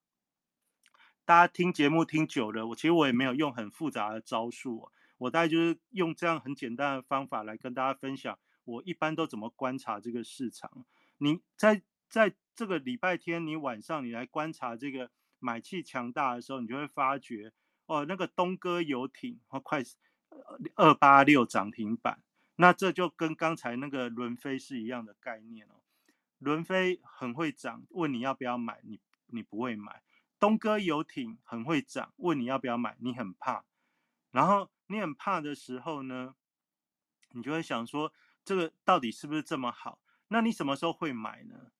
[1.24, 10.84] 大家听节目听久了，我其实我也没有用很复杂的招数，我大概就是用这样很简单的方法来跟大家分享，我一般都怎么观察这个市场。
[11.18, 12.34] 你在在。
[12.56, 15.10] 这个礼拜天，你晚上你来观察这个
[15.40, 17.52] 买气强大的时候，你就会发觉
[17.86, 19.82] 哦，那个东哥游艇和快
[20.76, 22.22] 二八六涨停板，
[22.54, 25.82] 那这就跟刚才那个伦飞是一样的概念哦。
[26.38, 29.90] 伦飞很会涨，问你要不要买，你你不会买；
[30.38, 33.64] 东哥游艇很会涨，问你要不要买，你很怕。
[34.30, 36.34] 然后你很怕的时候呢，
[37.30, 38.12] 你就会想说，
[38.44, 40.00] 这个到底是不是这么好？
[40.28, 41.70] 那你什么时候会买呢？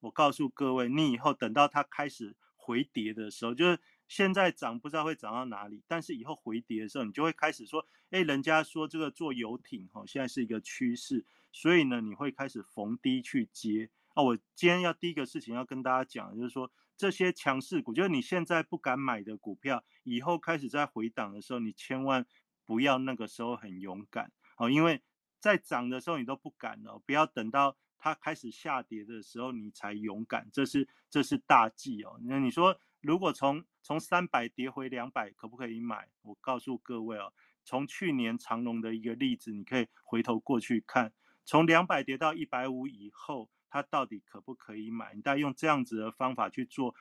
[0.00, 14.22] 我告诉各位，你以后等到它开始回跌的时候，就是现在涨不知道会涨到哪里，但是以后回跌的时候，你就会开始说，哎，人家说这个做游艇哈，现在是一个趋势，所以呢，你会开始逢低去接啊。
[14.22, 22.26] 我今天要第一个事情要跟大家讲，就是说这些强势股，就是你现在不敢买的股票，以后开始在回档的时候，你千万
[22.64, 25.02] 不要那个时候很勇敢哦，因为
[25.40, 27.76] 在涨的时候你都不敢了，不要等到。
[27.96, 32.20] 它开始下跌的时候，你才勇敢，这是这是大忌哦。
[32.24, 36.10] 那你说，如果从从三百跌回两百，可不可以买？
[36.20, 37.32] 我告诉各位哦，
[37.64, 41.14] 从去年长隆的一个例子，你可以回头过去看，
[41.46, 45.14] 从两百跌到一百五以后，它到底可不可以买？
[45.14, 46.94] 你再用这样子的方法去做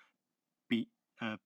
[0.69, 1.37] 比，呃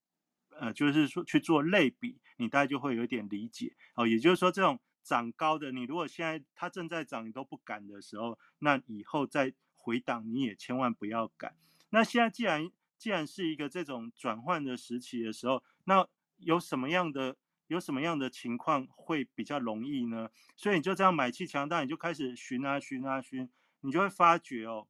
[0.59, 4.05] 呃，就是说去做类比，你大概就会有点理解哦。
[4.07, 4.79] 也就是说，这种。
[5.07, 11.55] 涨高的，你如果现在它正在涨，你都不敢的时候，那以后再回档你也千万不要赶。
[11.91, 16.05] 那现在既然既然是一个这种转换的时期的时候，那
[16.39, 17.37] 有什么样的
[17.67, 20.29] 有什么样的情况会比较容易呢？
[20.57, 23.49] 所以你就这样买气强大，你就开始寻啊寻啊寻，
[23.79, 24.89] 你就会发觉哦，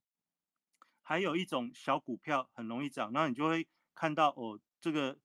[1.03, 5.20] 还有一种小股票很容易涨，那你就会看到哦，这个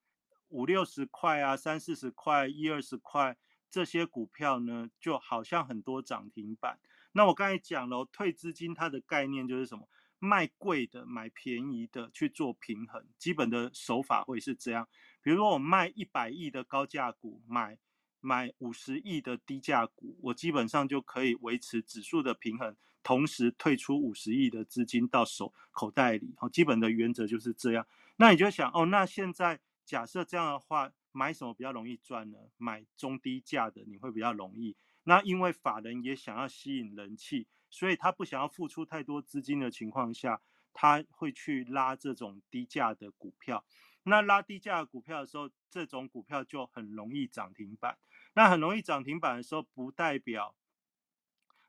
[0.52, 3.36] 五六十块啊，三四十块，一二十块。
[3.70, 6.78] 这些股票呢，就好像很多涨停板。
[7.12, 9.88] 那我刚才讲了，退资金它的概念就是什么？
[10.18, 13.04] 卖贵的买便宜的去做平衡。
[13.18, 14.86] 基本的手法会是这样。
[15.22, 17.78] 比如说我卖一百亿的高价股，买
[18.20, 26.34] 买五十亿的低价股，我基本上就可以维持指数的平衡，同时退出五十亿的资金到手口袋里。
[26.36, 27.86] 好，基本的原则就是这样。
[28.16, 30.92] 那你就想哦，那现在假设这样的话。
[31.14, 32.38] 买什么比较容易赚呢？
[32.56, 34.74] 买中低价的你会比较容易。
[35.04, 40.40] 那因为法人也想要吸引人气，所以他不想要付出太多资金的情况下，
[40.72, 43.62] 他会去拉这种低价的股票。
[44.04, 47.98] 那拉低价的股票的时候，这种股票就很容易涨停板。
[48.32, 50.54] 那很容易涨停板的时候，不代表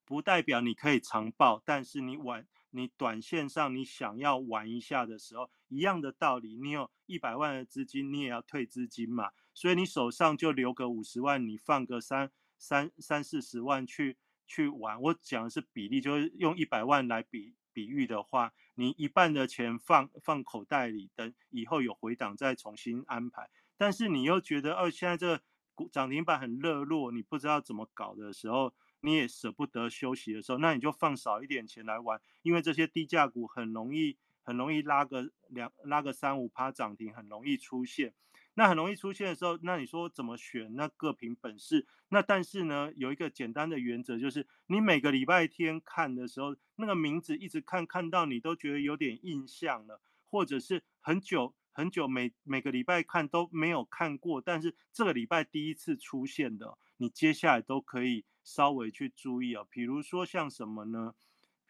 [0.05, 2.47] 不代表你可以长报，但是你晚。
[2.75, 15.01] 你短线上你想要玩一下的时候，一样的道理，你有一百万的资金，你也要退资金嘛，所以你手上就留个五十万，你放个三三三四十万去去玩。
[15.01, 23.49] 我讲的是比例，就是用一百万来比比喻的话，你一半的钱放放口袋里，等以后有回档再重新安排。
[23.75, 25.41] 但是你又觉得，哦，现在这
[25.73, 28.73] 股涨停板很热络，你不知道怎么搞的时候。
[29.05, 38.13] 你也舍不得休息的时候，那你就放少一点钱来玩，因为这些低价股很容易很容易拉个两拉个三五趴涨停，很容易出现。
[38.55, 40.75] 那很容易出现的时候，那你说怎么选？
[40.75, 41.87] 那各凭本事。
[42.09, 59.65] 那但是呢，有一个简单的原则，就是你每个礼拜天看的时候，那个名字一直看看到你都觉得有点印象了，或者是很久很久每每个礼拜看都没有看过，但是这个礼拜第一次出现的，你接下来都可以稍微去注意啊。
[59.67, 61.15] 比如说像什么呢？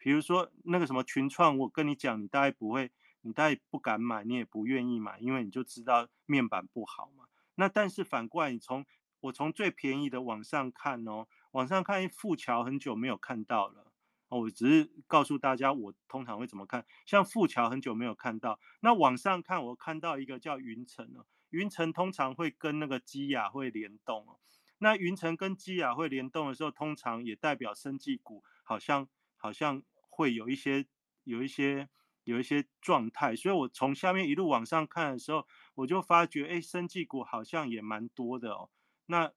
[0.04, 2.90] 比如说那个什么群创，我跟你讲，你大概不会。
[3.26, 7.24] 你大概不敢买，你也不愿意买，因为你就知道面板不好嘛。
[7.54, 8.84] 那但是反过来，你从
[9.20, 13.94] 我从最便宜的往上看哦，往上看富桥很久没有看到了。
[14.28, 16.84] 我只是告诉大家，我通常会怎么看。
[17.06, 21.24] 像富桥很久没有看到，那往上看，我看到一个叫云层哦。
[21.48, 24.36] 云层通常会跟那个基亚会联动哦。
[24.76, 29.82] 那云层跟基亚会联动的时候，通常也代表生技股好像好像
[30.14, 30.86] 会有一些
[31.24, 31.88] 有一些。
[32.26, 38.70] 有一些状态，所以我从下面一路往上看的时候，我就发觉，哎，生技股好像也蛮多的哦。
[39.04, 39.30] 那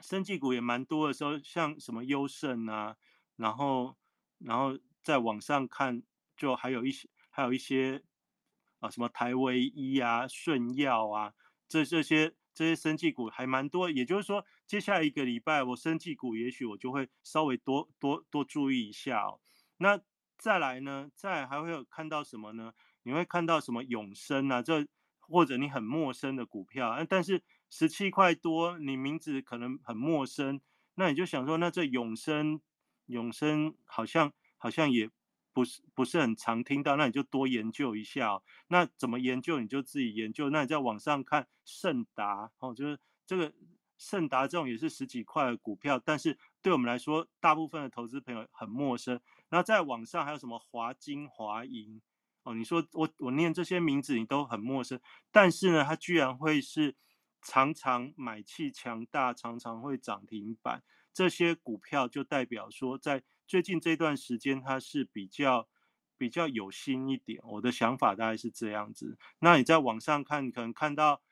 [0.00, 2.96] 生技股也蛮多的时候，像什么优胜啊，
[3.34, 3.96] 然后，
[4.38, 6.04] 然后再往上看，
[6.36, 8.04] 就还有一些，还有一些
[8.78, 11.34] 啊，什么台维医啊、顺药啊，
[11.66, 13.90] 这这些这些生技股还蛮多。
[13.90, 19.40] 也就是说，接下来一个礼拜，我生技股也许我就会稍微多多多注意一下哦。
[19.84, 20.00] 那。
[20.36, 21.08] 再来呢？
[21.14, 22.74] 再还会有看到什么呢？
[23.04, 24.60] 你会看到什么永生啊？
[24.60, 24.84] 这
[25.20, 30.60] 或者你很陌生的股票，但是十七块多，你名字可能很陌生，
[30.96, 32.60] 那你就想说，那这永生
[33.06, 35.08] 永生好像好像也
[35.52, 38.42] 不是不是很常听到，那你就多研究一下。
[38.66, 39.60] 那怎么研究？
[39.60, 40.50] 你就自己研究。
[40.50, 43.54] 那你在网上看盛达哦，就是这个
[43.96, 49.20] 盛达这种也是十几块的股票，但是对我们来说，大部分的投资朋友很陌生。
[49.54, 52.02] 那在网上还有什么华金、华银
[52.42, 52.54] 哦？
[52.54, 54.98] 你说我我念这些名字你都很陌生，
[55.30, 56.96] 但是呢，它居然会是
[57.40, 60.82] 常常买气强大，常常会涨停板，
[61.12, 65.68] 这些股票就代表说，在最近这段时间它是比较
[66.18, 67.40] 比较有心一点。
[67.44, 69.16] 我的想法大概是这样子。
[69.38, 71.22] 那你在网上看，可能看到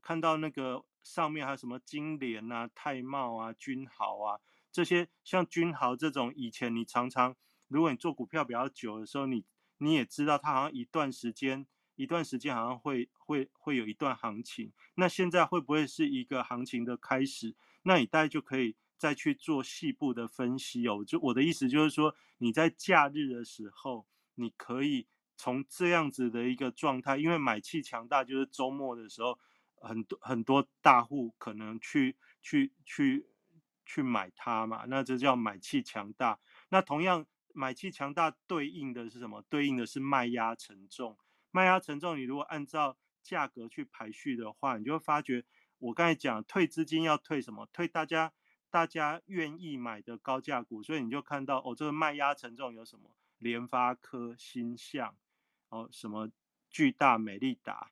[0.00, 4.40] 看到那个上面还有什么金联啊、泰茂啊、君豪啊
[4.72, 7.36] 这些，像君豪这种，以前你常常。
[7.68, 9.44] 如果你做股票比较久的时候，你
[9.78, 17.54] 你也知道它好像一段时间一段时间好像会会会有一段行情，那现在会不会是一个行情的开始？
[17.82, 21.04] 那你大概就可以再去做细部的分析哦。
[21.06, 24.06] 就我的意思就是说，你在假日的时候，
[24.36, 25.06] 你可以
[25.36, 29.38] 从这样子的一个状态，因为买气强大，就是周末的时候，
[29.80, 33.26] 很多很多大户可能去去去
[33.84, 36.38] 去买它嘛，那这叫买气强大。
[36.70, 37.26] 那同样。
[37.58, 39.42] 买气强大对应的是什么？
[39.50, 41.18] 对应的是卖压沉重。
[41.50, 45.44] 卖压沉重，你如果按照价格去排序的话，你就会发觉，
[45.78, 47.66] 我刚才讲退资金要退什么？
[47.72, 48.32] 退大家
[48.70, 50.84] 大家愿意买的高价股。
[50.84, 53.10] 所以你就看到哦，这个卖压沉重有什么？
[53.38, 55.16] 联发科、新象，
[55.70, 56.30] 哦，什么
[56.70, 57.90] 巨大、美利达，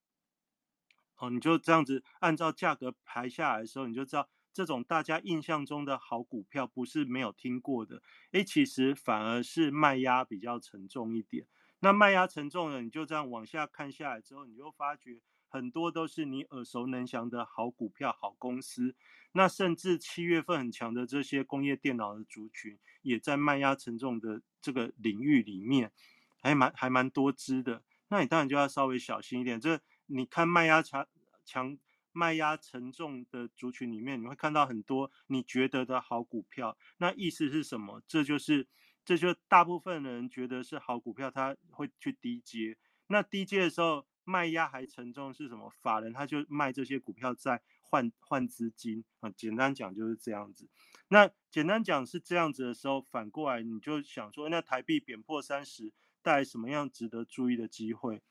[1.17, 4.29] 哦，你就这样子按照价格排下来的时候，你就知道。
[4.57, 8.03] 这种大家印象中的好股票，不是没有听过的，
[8.33, 11.47] 诶，其实反而是卖压比较沉重一点。
[11.81, 18.97] 那卖压沉重的，你就这样往下看下来之后，你就发觉很多都是你耳熟能详的好股票、好公司。
[19.33, 25.93] 那甚至七月份很强的这些工业电脑的族群，也在卖压沉重的这个领域里面，
[26.41, 27.83] 还蛮还蛮多只的。
[28.09, 29.61] 那你当然就要稍微小心一点。
[29.61, 31.07] 这你看卖压强
[31.45, 31.77] 强。
[32.17, 36.79] 卖压沉重的族群里面，你会看到很多你觉得的好股票。
[36.97, 38.03] 那意思是什么？
[38.09, 38.67] 这就是，
[39.05, 42.79] 这就大部分人觉得是好股票，他会去低接。
[43.09, 45.69] 那低接的时候，卖压还沉重是什么？
[45.69, 49.29] 法人他就卖这些股票在换换资金啊。
[49.29, 50.67] 简单讲就是这样子。
[51.09, 55.93] 那简单讲是这样子的时候，反过来你就想说，那台币贬破三十，
[56.23, 58.23] 带来什么样值得注意的机会？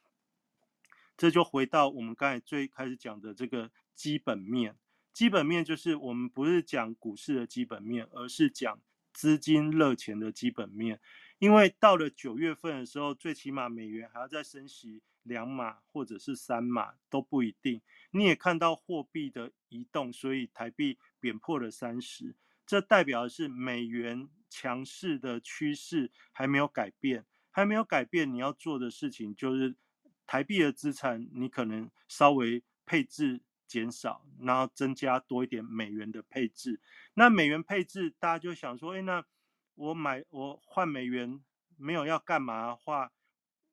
[1.17, 4.75] 这就回到我们刚才最开始讲的这个基本面。
[5.13, 8.81] 基本面就是我们不是讲股市的基本面，而是讲
[9.13, 10.99] 资金热钱的基本面。
[11.39, 17.81] 因为到了九月份的时候，最起码美元还要再升息两码或者是三码都不一定。
[18.11, 22.35] 你也看到货币的移动，所以台币贬破了三十，
[22.65, 28.33] 这代表的是美元强势的趋势还没有改变，还没有改变。
[28.33, 29.77] 你要做的事情就是。
[30.25, 36.79] 台币的资产，你可能稍微配置减少，然后增加多一点美元的配置。
[37.13, 39.23] 那美元配置，大家就想说，哎，那
[39.75, 41.43] 我买我换美元
[41.77, 43.11] 没有要干嘛的话，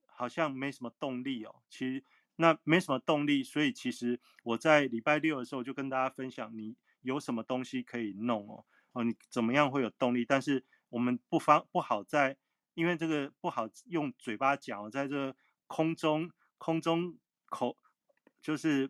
[0.07, 1.63] 好像没什么动力哦。
[1.69, 2.05] 其实，
[2.37, 10.25] 那没什么动力，所以其实我在礼拜六的时候就跟大家分享，你有什么东西可以弄哦，哦，你怎么样会有动力？
[10.25, 12.37] 但是我们不方不好在，
[12.75, 15.35] 因为这个不好用嘴巴讲，在这
[15.67, 16.31] 空中
[16.63, 17.77] 空中口
[18.41, 18.89] 就是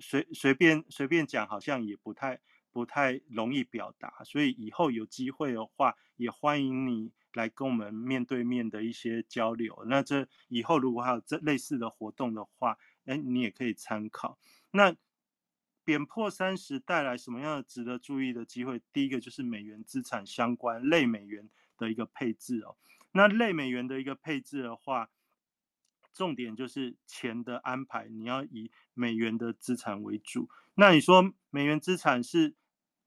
[0.00, 2.40] 随随便随便讲，好像也不太
[2.72, 7.12] 不太容易表达，所以以后有机会的话，也欢迎你。
[7.34, 14.38] 来跟我们面对面的一些交流，那这以后如果还有这类似的活动的话，哎，你也可以参考。
[14.70, 14.94] 那
[15.84, 18.80] 贬破三十带来什么样的值得注意的机会？
[18.92, 22.76] 第一个就是美元资产相关类美元的一个配置哦。
[23.10, 25.10] 那类美元的一个配置的话，
[26.14, 30.48] 重点就是钱的安排，你要以美元的资产为主。
[30.76, 32.54] 那你说美元资产是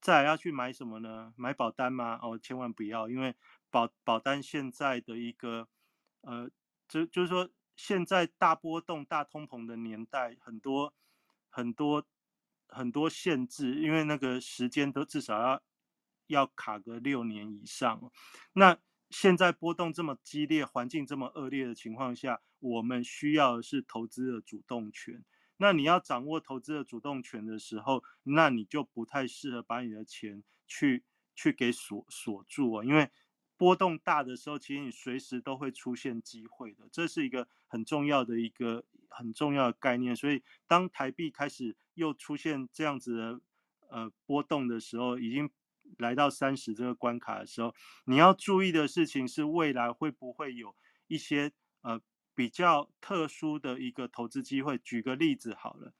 [0.00, 1.32] 再要去买什么呢？
[1.36, 2.20] 买保单吗？
[2.22, 3.34] 哦，千万不要，因为。
[3.70, 5.68] 保保单现在的一个，
[6.22, 6.50] 呃，
[6.88, 10.94] 就就是说，现在大波动、大通膨的年代，很多
[11.50, 12.02] 很多
[12.66, 15.62] 很多限制，因为那个时间都至少要
[16.28, 18.10] 要卡个六年以上。
[18.54, 18.78] 那
[19.10, 25.24] 现在波动这么激烈，环境这么恶劣的情况下，我们需要的是投资的主动权。
[25.56, 31.04] 那你要掌握投资的主动权的时候，那你就不太适合把你的钱去
[31.34, 33.10] 去给锁锁住啊，因为。
[33.58, 40.14] 波动大的时候，其实你随时都会出现机会的，这是一个很重要的一个很重要的概念。
[40.14, 43.40] 所以，当台币开始又出现这样子的
[43.88, 45.50] 呃波动的时候，已经
[45.96, 47.74] 来到三十这个关卡的时候，
[48.04, 50.74] 你要注意的事情是未来会不会有
[51.06, 52.00] 一些呃
[52.34, 54.76] 比较特殊的一个投资机会。
[54.78, 55.94] 举个例子好了，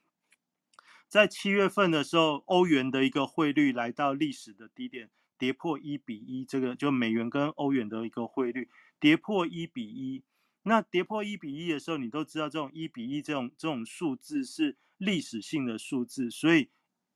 [1.09, 5.11] 在七月份的时候，欧元的一个汇率来到历史的低点。
[5.39, 8.69] 跌破一比一，这个就美元跟欧元的一个汇率
[8.99, 10.25] 跌破一比一。
[10.65, 16.71] 那跌破一比一的时候，你都知道这种一比一这种这种数字是历史性的数字，所以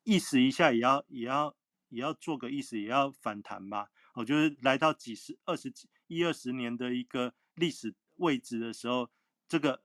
[0.05, 1.57] 意思一下也要也要
[1.93, 3.89] 也要做个意思，也要反弹吧。
[4.15, 9.09] 我就是来到几十、二十几、一二十年的一个历史位置的时候，
[9.47, 9.83] 这个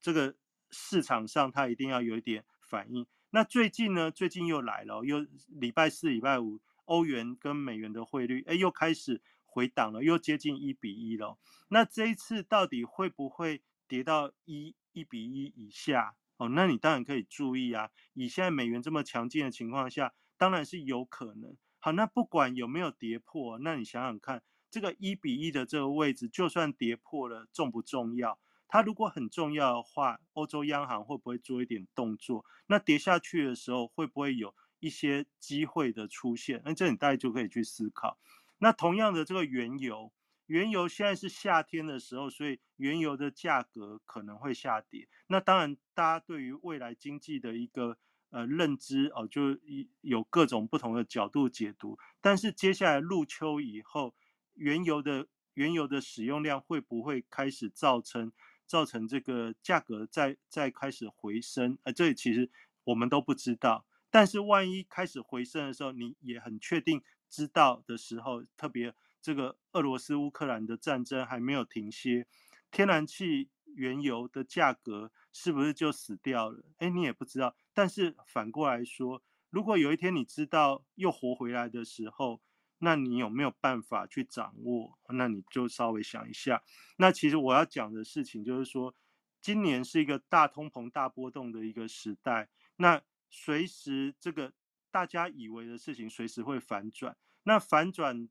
[0.00, 0.36] 这个
[0.70, 3.06] 市场上它一定要有一点反应。
[3.30, 4.10] 那最近呢？
[4.10, 6.60] 最近又来了，又礼拜四、礼拜五。
[6.88, 11.38] 欧元跟美元的汇率，哎，又开始回档了，又接近一比一了。
[11.68, 16.16] 那这一次到底会不会跌到一一比一以下？
[16.38, 17.90] 哦，那你当然可以注意啊。
[18.14, 21.54] 以现在美元这么强劲的情况下，当然是有可能。
[21.78, 28.38] 好，那不管有没有跌破，那你想想看，这个一比一的这个位置，就算跌破了，重不重要？
[28.68, 32.44] 它如果很重要的话，欧洲央行会不会做一点动作？
[32.68, 34.54] 那跌下去的时候，会不会有？
[34.80, 38.16] 一些机会的出现，那这你大概就可以去思考。
[38.58, 40.12] 那同样的，这个原油，
[40.46, 45.08] 原油现在是夏天的时候，所以原油的价格可能会下跌。
[45.26, 47.98] 那当然，大家对于未来经济的一个
[48.30, 49.58] 呃认知哦，就
[50.00, 51.98] 有各种不同的角度解读。
[52.20, 54.14] 但是接下来入秋以后，
[54.54, 58.32] 原油的原油的使用量会不会开始造成
[58.66, 61.78] 造成这个价格再再开始回升？
[61.84, 62.50] 呃，这其实
[62.84, 63.86] 我们都不知道。
[64.10, 72.26] 但是万一开始回升的时候，你也很确定知道的时候，特别这个俄罗斯乌克兰的战争还没有停歇，
[72.70, 76.64] 天然气、原油的价格是不是就死掉了？
[76.78, 77.54] 哎，你也不知道。
[77.78, 82.40] 但是反过来说，如果有一天你知道又活回来的时候，
[82.78, 84.98] 那你有没有办法去掌握？
[85.10, 86.60] 那你就稍微想一下。
[86.96, 88.92] 那其实我要讲的事情就是说，
[89.40, 92.48] 今年是一个大通膨、大波动的一个时代。
[92.78, 93.00] 那
[93.30, 94.52] 随时这个
[94.90, 97.16] 大家以为的事情，随时会反转。
[97.44, 98.28] 那反转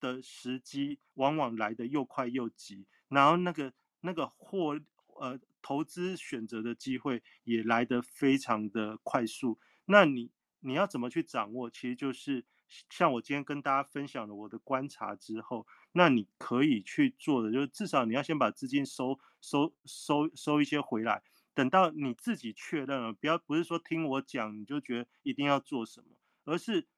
[0.00, 4.76] 的时机往往来的又快又急，然后那个那个获
[5.20, 9.58] 呃投资选择的机会也来得非常的快速。
[9.84, 11.70] 那你你要怎么去掌握？
[11.70, 12.44] 其实就是
[12.88, 21.22] 像我今天跟大家分享了我的观察之后，那你可以去做的，就是至少你要先把资金收收收收一些回来。
[21.54, 26.06] 等到你自己确认了，不要不是说听我讲你就觉得一定要做什么，
[26.44, 26.88] 而是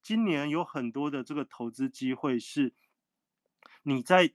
[0.00, 2.72] 今年有很多的这个投资机会是
[3.82, 4.32] 你在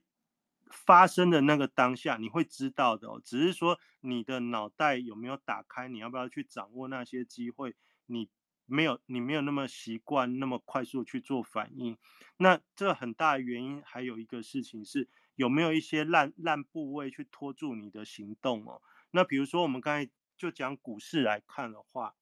[0.71, 7.75] 发生的那个当下你会知道的，只是说你的脑袋有没有打开，你要不要去掌握那些机会？
[8.05, 8.29] 你
[8.65, 11.97] 没有，你没有那么习惯那么快速去做反应。
[12.37, 18.81] 那这很大的原因还有一个事情是有没有一些烂烂部位去拖住你的行动哦。
[19.11, 22.15] 那比如说，我们刚才就讲股市来看的话，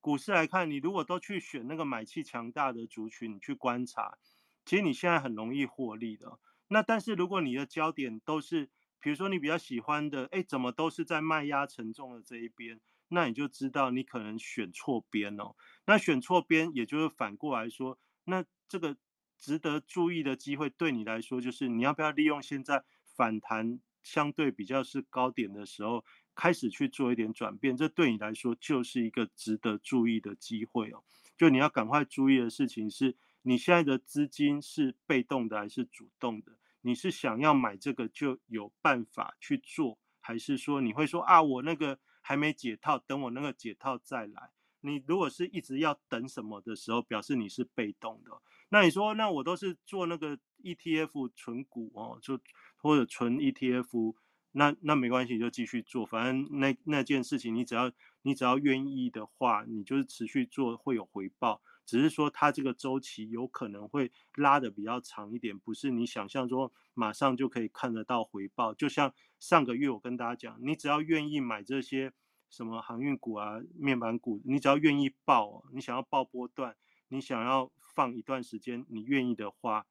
[0.00, 4.18] 股市来看，你如果都去选那个买气强大的族群，你去观察，
[4.64, 6.38] 其实你现在很容易获利的。
[6.68, 15.54] 那但是如果你的焦点都是比如说你比较喜欢的，哎，怎么都是在卖压沉重的这一边，那你就知道你可能选错边哦。
[15.86, 18.96] 那选错边，也就是反过来说，那这个
[19.38, 26.04] 值得注意的机会对你来说，就是你要不要利用现在反弹相对比较是高点的时候，
[26.34, 31.04] 开始去做一点转变，这对你来说就是一个值得注意的机会哦。
[31.36, 33.14] 就你要赶快注意的事情是，
[33.48, 36.58] 你现在的资金是被动的还是主动的？
[36.80, 44.50] 你是想要买这个就有办法去做，还是说你会说啊，我那个还没解套，等我那个解套再来？
[44.80, 48.32] 你如果是一直要等什么的时候，表示你是被动的。
[48.70, 52.40] 那你说，那我都是做那个 ETF 存股哦，就
[52.76, 54.16] 或者存 ETF，
[54.50, 57.92] 那那没关系，就继续做，反正那那件事情，你只要
[58.22, 61.62] 你只要愿意的话，你就是持续做会有回报。
[61.86, 68.74] 只是说它这个周期有可能会拉的比较长一点，不是你想象中马上就可以看得到回报。
[68.74, 72.12] 就像上个月我跟大家讲，你只要愿意买这些
[72.50, 76.76] 什么航运股啊、面板股，你只要愿意报，你想要报波段，
[77.08, 79.86] 你想要放一段时间，你愿意的话，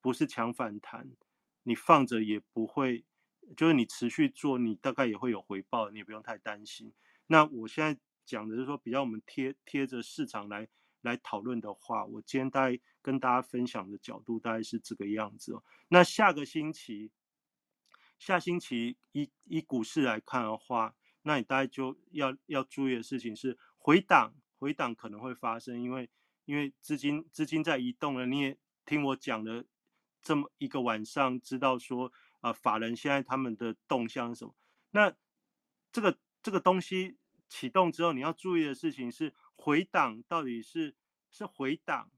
[0.00, 1.10] 不是强反弹，
[1.64, 3.04] 你放着也不会，
[3.54, 6.94] 就是你持续做，你大概也会有回报，你也不用太担心。
[7.26, 10.66] 那我现在讲的是说，比较我们贴贴着市场来。
[11.04, 15.62] 来讨论的话，我今天大概跟大家分享的角度大概是这个样子哦。
[15.88, 17.12] 那下个星期，
[18.18, 26.10] 下星期以以股市来看的话，那你大概就要要注意的事情是回档，回档可能会发生，因为
[26.46, 28.24] 因为资金资金在移动了。
[28.26, 29.64] 你也听我讲了
[30.22, 34.54] 这么一个晚上，知道说啊，法人现在他们的动向是什么？
[34.90, 35.14] 那
[35.92, 39.34] 这个这个东西启动之后，你要注意的事情是。
[39.64, 40.94] 回档到底是
[41.30, 42.10] 是回档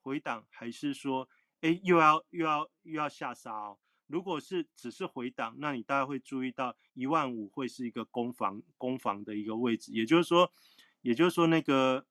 [0.00, 1.28] 回档，还是说，
[1.60, 3.78] 哎，又要又要又要下杀哦？
[4.06, 10.50] 如果是只是回档，那你大概会注意到一万五会是一个攻防攻防的一个位置，也就是说，
[11.02, 12.06] 也就是说那个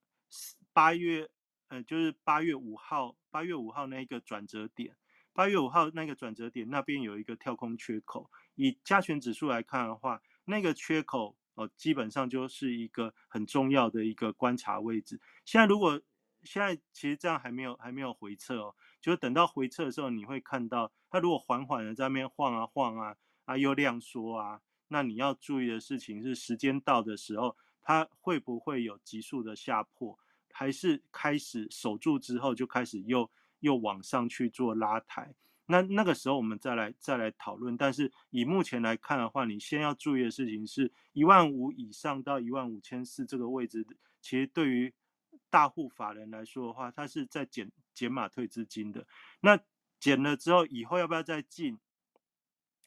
[0.72, 1.28] 八月，
[1.66, 4.96] 呃，就是八月五号，八月五号那个转折点，
[5.32, 11.36] 八月五号那个转折点那边有一个跳空缺口，以加权指数来看的话，那个缺口。
[11.54, 15.20] 哦，基本上就是一个很重要的一个观察位置。
[15.44, 16.00] 现在如果
[16.42, 30.18] 现在其实这样还没有还没有回撤哦，就是等到回撤的时候，你会看到它如果缓缓的在那边晃啊晃啊啊又量缩啊，那你要注意的事情是时间到的时候，它会不会有急速的下破，
[30.52, 33.30] 还是开始守住之后就开始又
[33.60, 35.34] 又往上去做拉抬？
[35.66, 43.86] 那那个时候我们再来再来讨论，但是以目前来看的话，你先要注意的事情是一万五以上到一万五千四这个位置，
[44.20, 44.92] 其实对于
[45.48, 49.06] 大户法人来说的话，它是在减减码退资金的。
[49.40, 49.58] 那
[49.98, 51.78] 减了之后，以后要不要再进？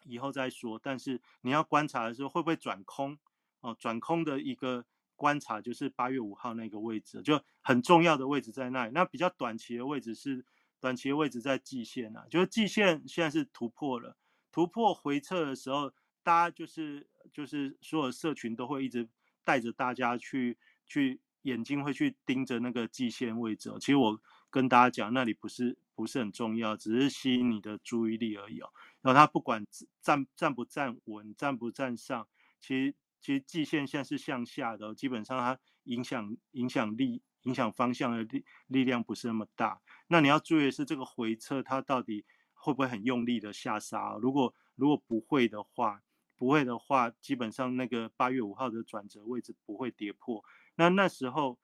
[0.05, 0.79] 以后再说。
[0.81, 3.17] 但是你要观察的时候，会不会转空？
[3.61, 8.91] 哦，转空的一个观察就是八月五号那个位置，就很重要的位置在那里。
[8.93, 10.45] 那比较短期的位置是。
[10.79, 14.15] 短期的位置在季线啊，就是季线现在是突破了，
[14.51, 15.91] 突破回撤的时候，
[16.23, 19.07] 大家就是就是所有社群都会一直
[19.43, 23.71] 带着大家去去眼睛会去盯着那个季线位置。
[23.79, 28.69] 其实我跟大家讲，那里不是不是很重要，只是吸引你的注意力而已哦。
[29.01, 29.65] 然后它不管
[30.01, 32.27] 站站不站稳，站不站上，
[32.59, 37.21] 其实其实季线现在是向下的，基本上它影响影响力。
[37.47, 44.17] 影响方向的力力量不是那么大，那你要注意的是这个回撤它到底会不会很用力的下杀？
[44.21, 46.03] 如果如果不会的话，
[46.35, 50.43] 不会的话，基本上那个八月五号的转折位置不会跌破。
[50.75, 51.57] 那那时候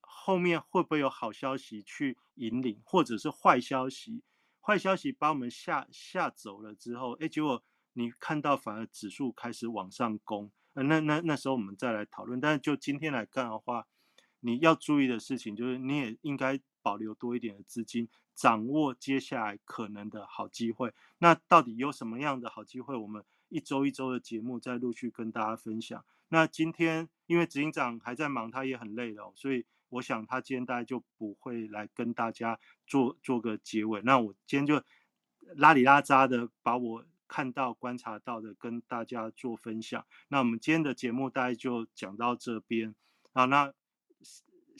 [0.00, 4.24] 后面会不会有好消息去引领，或者是坏消息？
[4.62, 7.62] 坏消息把我们吓吓走了之后，哎，结果
[7.92, 12.40] 你看到反而指数开始往上攻，呃，那那那时候我们再来讨论。
[12.40, 13.86] 但是就今天来看的话，
[14.40, 20.94] 你要注意的事情就是，你也应该保留多一点的资金，掌握接下来可能的好机会。
[21.18, 22.96] 那到底有什么样的好机会？
[22.96, 26.02] 我们一周一周的节目在陆续跟大家分享。
[26.28, 34.00] 那今天因为执行长还在忙，他也很累了，所以我想他今天大概就不会来跟大家做做个结尾。
[34.02, 34.82] 那我今天就
[35.56, 40.06] 拉里拉扎的把我看到、观察到的跟大家做分享。
[40.28, 42.94] 那我们今天的节目大概就讲到这边
[43.34, 43.74] 好，那。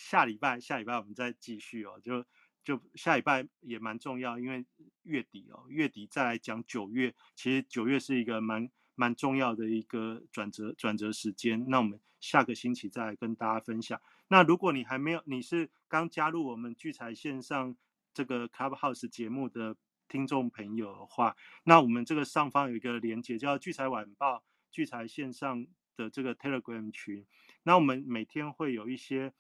[0.00, 2.00] 下礼拜，下礼拜我们再继续哦。
[2.02, 2.24] 就
[2.64, 4.64] 就下礼拜也蛮重要，因为
[5.02, 7.14] 月底哦，月底再来讲九月。
[7.36, 11.66] 其实九月是一个蛮蛮重要的一个转折转折时间。
[11.68, 14.00] 那我们下个星期再来跟大家分享。
[14.28, 17.76] 那如果你还没有，你是刚加入我们聚财线上
[18.14, 19.76] 这个 Clubhouse 节目的
[20.08, 27.26] 听众朋友的话，那我们这个上方有一个连接，叫聚财晚报聚财线上的这个 Telegram 群。
[27.64, 29.32] 那我们每天会有一些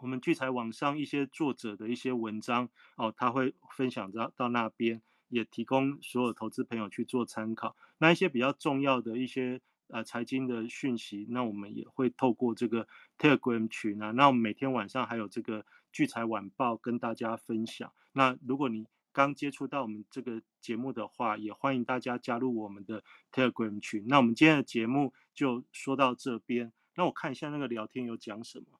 [0.00, 7.76] 我们聚财网上一些作者的一些文章哦，他会分享到到那边，也提供所有投资朋友去做参考。
[7.98, 12.86] 那一些比较重要的一些呃财经的讯息，那我们也会透过这个
[13.18, 17.92] Telegram 群啊，那我们每天晚上还有这个聚财晚报跟大家分享。
[18.12, 24.04] 那如果你刚接触到我们这个节目的话，也欢迎大家加入我们的 Telegram 群。
[24.06, 26.72] 那我们今天的节目就说到这边。
[26.94, 28.77] 那我看一下那个聊天有讲什么。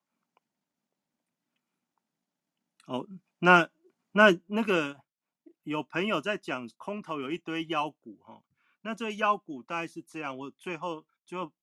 [2.89, 3.69] 哦，那
[4.13, 4.99] 那那个
[5.61, 8.41] 有朋友在讲空头有一堆妖股哈。
[8.81, 11.53] 那这妖股大概是这样，我最后就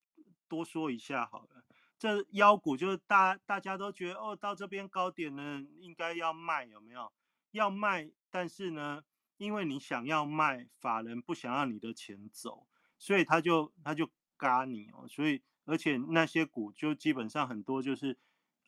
[0.46, 1.64] 多说一下好了。
[1.98, 7.10] 这妖股就是大大家都觉得哦，到这边高点呢，应该要卖，有没有？
[7.50, 9.02] 要卖，但是呢，
[9.36, 12.68] 因为你想要卖，法人不想要你的钱走，
[12.98, 15.08] 所以他就他就嘎你哦。
[15.08, 18.16] 所以而且那些股就基本上很多就是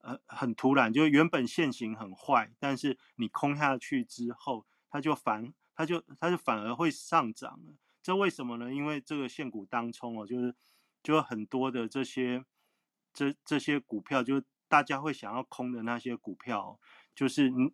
[0.09, 7.75] 呃很突然，就原本现形很坏，但是你空下去之后，它就反它就它就反而会上涨了。
[8.03, 8.73] 这为什么呢？
[8.73, 10.55] 因为这个现股当冲哦，就是
[11.03, 12.45] 就很多的这些
[13.13, 16.81] 这这些股票，就是大家会想要空的那些股票，
[17.15, 17.73] 就是嗯。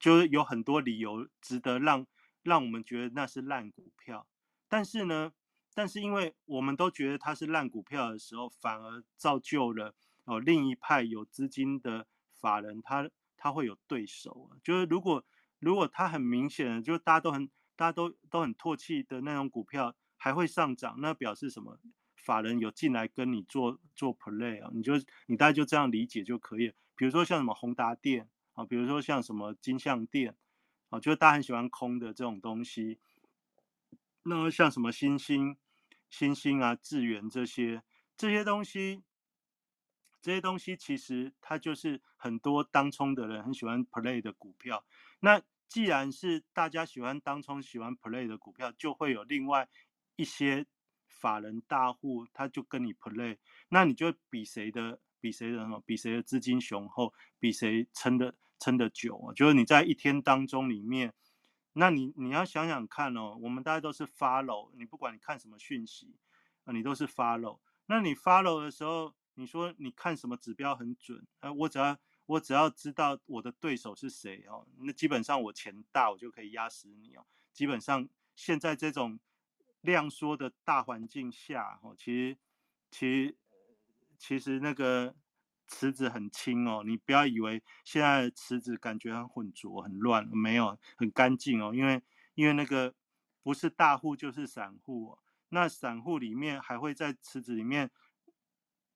[0.00, 2.06] 就是有很多理由值得让
[2.44, 4.28] 让我们觉得那是烂股票，
[4.68, 5.32] 但是呢，
[5.74, 9.96] 但是因为我们都觉得它是烂股票的时候，反而造就了
[10.28, 14.56] 哦另一派有资金的法人，他他会有对手啊。
[14.62, 15.24] 就是如果
[15.58, 21.80] 如果他很明显的，就是大家都很大家都都很唾弃的那种股票还会上涨，那表示什么？
[22.14, 24.92] 法人有进来跟你做做 play 啊，你就
[25.26, 26.74] 你大概就这样理解就可以了。
[26.94, 28.28] 比如说像什么宏达电。
[28.52, 30.34] 啊，比如说像什么金相电，
[30.88, 32.98] 啊，就是大家很喜欢空的这种东西。
[34.24, 35.56] 那像什么星星、
[36.10, 37.84] 星星啊、智源这些
[38.16, 39.04] 这些东西，
[40.28, 44.84] 这些东西其实它就是很多当冲的人很喜欢 play 的股票。
[45.20, 49.66] 那既然是大家喜欢当冲、喜欢 play 的股票，就会有另外
[50.16, 50.66] 一些
[51.08, 53.38] 法人大户，他就跟你 play，
[53.70, 58.34] 那你就比谁的比谁的什么比谁的资金雄厚，比谁撑的。
[58.60, 61.14] 撑得久啊，就是你在一天当中里面，
[61.74, 66.16] 那你你要想想看哦，我们大家都是 follow，你不管你看什么讯息
[66.64, 67.60] 啊，你都是 follow。
[67.86, 71.52] 那你 follow 的时候，你说你看什么指标很准啊？
[71.52, 77.24] 我只要我只要知道我的对手是谁哦，那基本上我钱大，我就可以压死你哦。
[77.52, 79.18] 基本上现在这种
[79.80, 82.38] 量缩的大环境下哦，其实
[82.90, 83.36] 其实
[84.18, 85.14] 其实那个。
[85.70, 91.74] 池子很清哦，你不要以为现在的池子感觉很浑浊、很乱，没有很干净哦。
[91.74, 92.02] 因为
[92.36, 92.94] 因为那个
[93.42, 95.18] 不是大户就是散户，哦，
[95.50, 97.90] 那散户里面还会在池子里面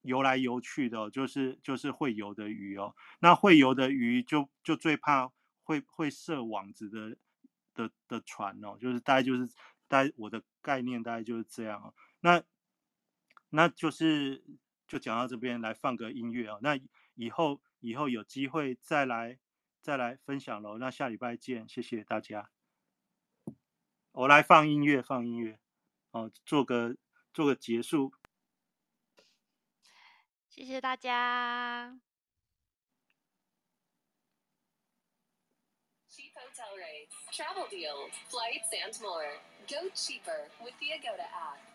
[0.02, 2.94] 游来游去的，就是就是会游的鱼哦。
[3.20, 5.32] 那会游的鱼就就最怕
[5.64, 7.16] 会会设网子的
[7.74, 9.48] 的的船哦，就是大概就是
[9.88, 11.94] 大概我的概念大概就是这样哦。
[12.20, 12.42] 那
[13.50, 14.44] 那就是。
[14.88, 16.58] 就讲到这边，来放个音乐哦。
[16.60, 16.78] 那
[17.14, 19.38] 以后以后有机会再来
[19.80, 20.76] 再来分享喽。
[20.76, 22.50] 那下礼拜见，谢谢大家。
[24.10, 25.58] 我来放音乐，放音乐，
[26.10, 26.94] 哦，做个
[27.32, 28.12] 做个结束。
[30.51, 31.99] 谢谢大家。
[36.09, 39.29] Cheap hotel rates, travel deals, flights, and more.
[39.69, 41.70] Go cheaper with the Agoda app.